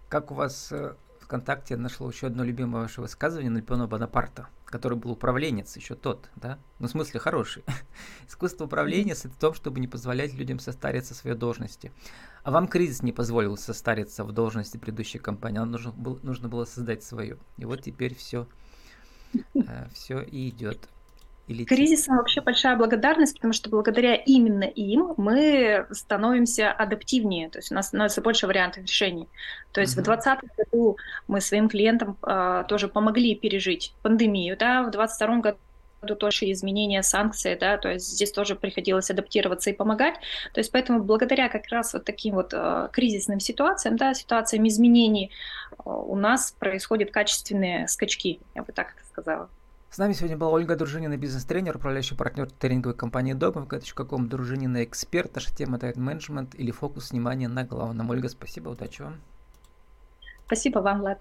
Как 0.09 0.31
у 0.31 0.35
вас 0.35 0.71
э, 0.71 0.93
ВКонтакте 1.21 1.77
нашло 1.77 2.09
еще 2.09 2.27
одно 2.27 2.43
любимое 2.43 2.83
ваше 2.83 3.01
высказывание 3.01 3.49
Наполеона 3.49 3.87
Бонапарта, 3.87 4.47
который 4.65 4.97
был 4.97 5.11
управленец, 5.11 5.75
еще 5.75 5.95
тот, 5.95 6.29
да? 6.35 6.59
Ну, 6.79 6.87
в 6.87 6.91
смысле, 6.91 7.19
хороший. 7.19 7.63
Искусство 8.27 8.65
управления– 8.65 9.13
это 9.13 9.29
в 9.29 9.37
том, 9.37 9.53
чтобы 9.53 9.79
не 9.79 9.87
позволять 9.87 10.33
людям 10.33 10.59
состариться 10.59 11.13
в 11.13 11.17
своей 11.17 11.35
должности. 11.35 11.91
А 12.43 12.51
вам 12.51 12.67
кризис 12.67 13.01
не 13.01 13.11
позволил 13.11 13.57
состариться 13.57 14.23
в 14.23 14.31
должности 14.31 14.77
предыдущей 14.77 15.17
компании, 15.17 15.59
вам 15.59 15.71
нужно 15.71 15.93
нужно 16.21 16.49
было 16.49 16.65
создать 16.65 17.03
свою. 17.03 17.39
И 17.57 17.65
вот 17.65 17.81
теперь 17.81 18.13
все, 18.13 18.47
э, 19.55 19.87
все 19.93 20.21
и 20.21 20.49
идет 20.49 20.89
или 21.47 21.65
Кризисам 21.65 22.17
вообще 22.17 22.39
большая 22.39 22.77
благодарность, 22.77 23.35
потому 23.35 23.51
что 23.51 23.69
благодаря 23.69 24.15
именно 24.15 24.63
им 24.63 25.13
мы 25.17 25.85
становимся 25.91 26.71
адаптивнее, 26.71 27.49
то 27.49 27.59
есть 27.59 27.71
у 27.71 27.75
нас 27.75 27.87
становится 27.87 28.21
больше 28.21 28.47
вариантов 28.47 28.83
решений. 28.83 29.27
То 29.73 29.81
есть 29.81 29.97
uh-huh. 29.97 30.01
в 30.01 30.05
2020 30.05 30.39
году 30.57 30.97
мы 31.27 31.41
своим 31.41 31.67
клиентам 31.67 32.17
э, 32.25 32.63
тоже 32.69 32.87
помогли 32.87 33.35
пережить 33.35 33.93
пандемию, 34.03 34.55
да, 34.57 34.83
в 34.83 34.91
2022 34.91 35.37
году 35.41 36.15
тоже 36.15 36.51
изменения 36.51 37.03
санкций, 37.03 37.57
да, 37.57 37.77
то 37.77 37.89
есть 37.89 38.07
здесь 38.07 38.31
тоже 38.31 38.55
приходилось 38.55 39.09
адаптироваться 39.09 39.69
и 39.69 39.73
помогать. 39.73 40.15
То 40.53 40.59
есть 40.59 40.71
поэтому 40.71 41.03
благодаря 41.03 41.49
как 41.49 41.67
раз 41.69 41.93
вот 41.93 42.05
таким 42.05 42.35
вот 42.35 42.53
э, 42.53 42.89
кризисным 42.93 43.41
ситуациям, 43.41 43.97
да, 43.97 44.13
ситуациям 44.13 44.65
изменений, 44.67 45.31
э, 45.71 45.75
у 45.85 46.15
нас 46.15 46.55
происходят 46.57 47.11
качественные 47.11 47.89
скачки, 47.89 48.39
я 48.55 48.63
бы 48.63 48.71
так 48.71 48.93
сказала. 49.11 49.49
С 49.93 49.99
нами 49.99 50.13
сегодня 50.13 50.35
была 50.35 50.49
Ольга 50.49 50.75
Дружинина, 50.75 51.17
бизнес-тренер, 51.17 51.77
управляющий 51.77 52.15
партнер 52.15 52.49
тренинговой 52.49 52.97
компании 52.97 53.35
Dogma. 53.35 53.67
каком 53.93 54.27
Дружинина 54.27 54.83
эксперт. 54.83 55.35
Наша 55.35 55.55
тема 55.55 55.77
тайм-менеджмент 55.77 56.55
или 56.55 56.71
фокус 56.71 57.11
внимания 57.11 57.47
на 57.47 57.63
главном. 57.63 58.09
Ольга, 58.09 58.27
спасибо, 58.27 58.69
удачи 58.69 59.03
вам. 59.03 59.21
Спасибо 60.47 60.79
вам, 60.79 61.01
Влад. 61.01 61.19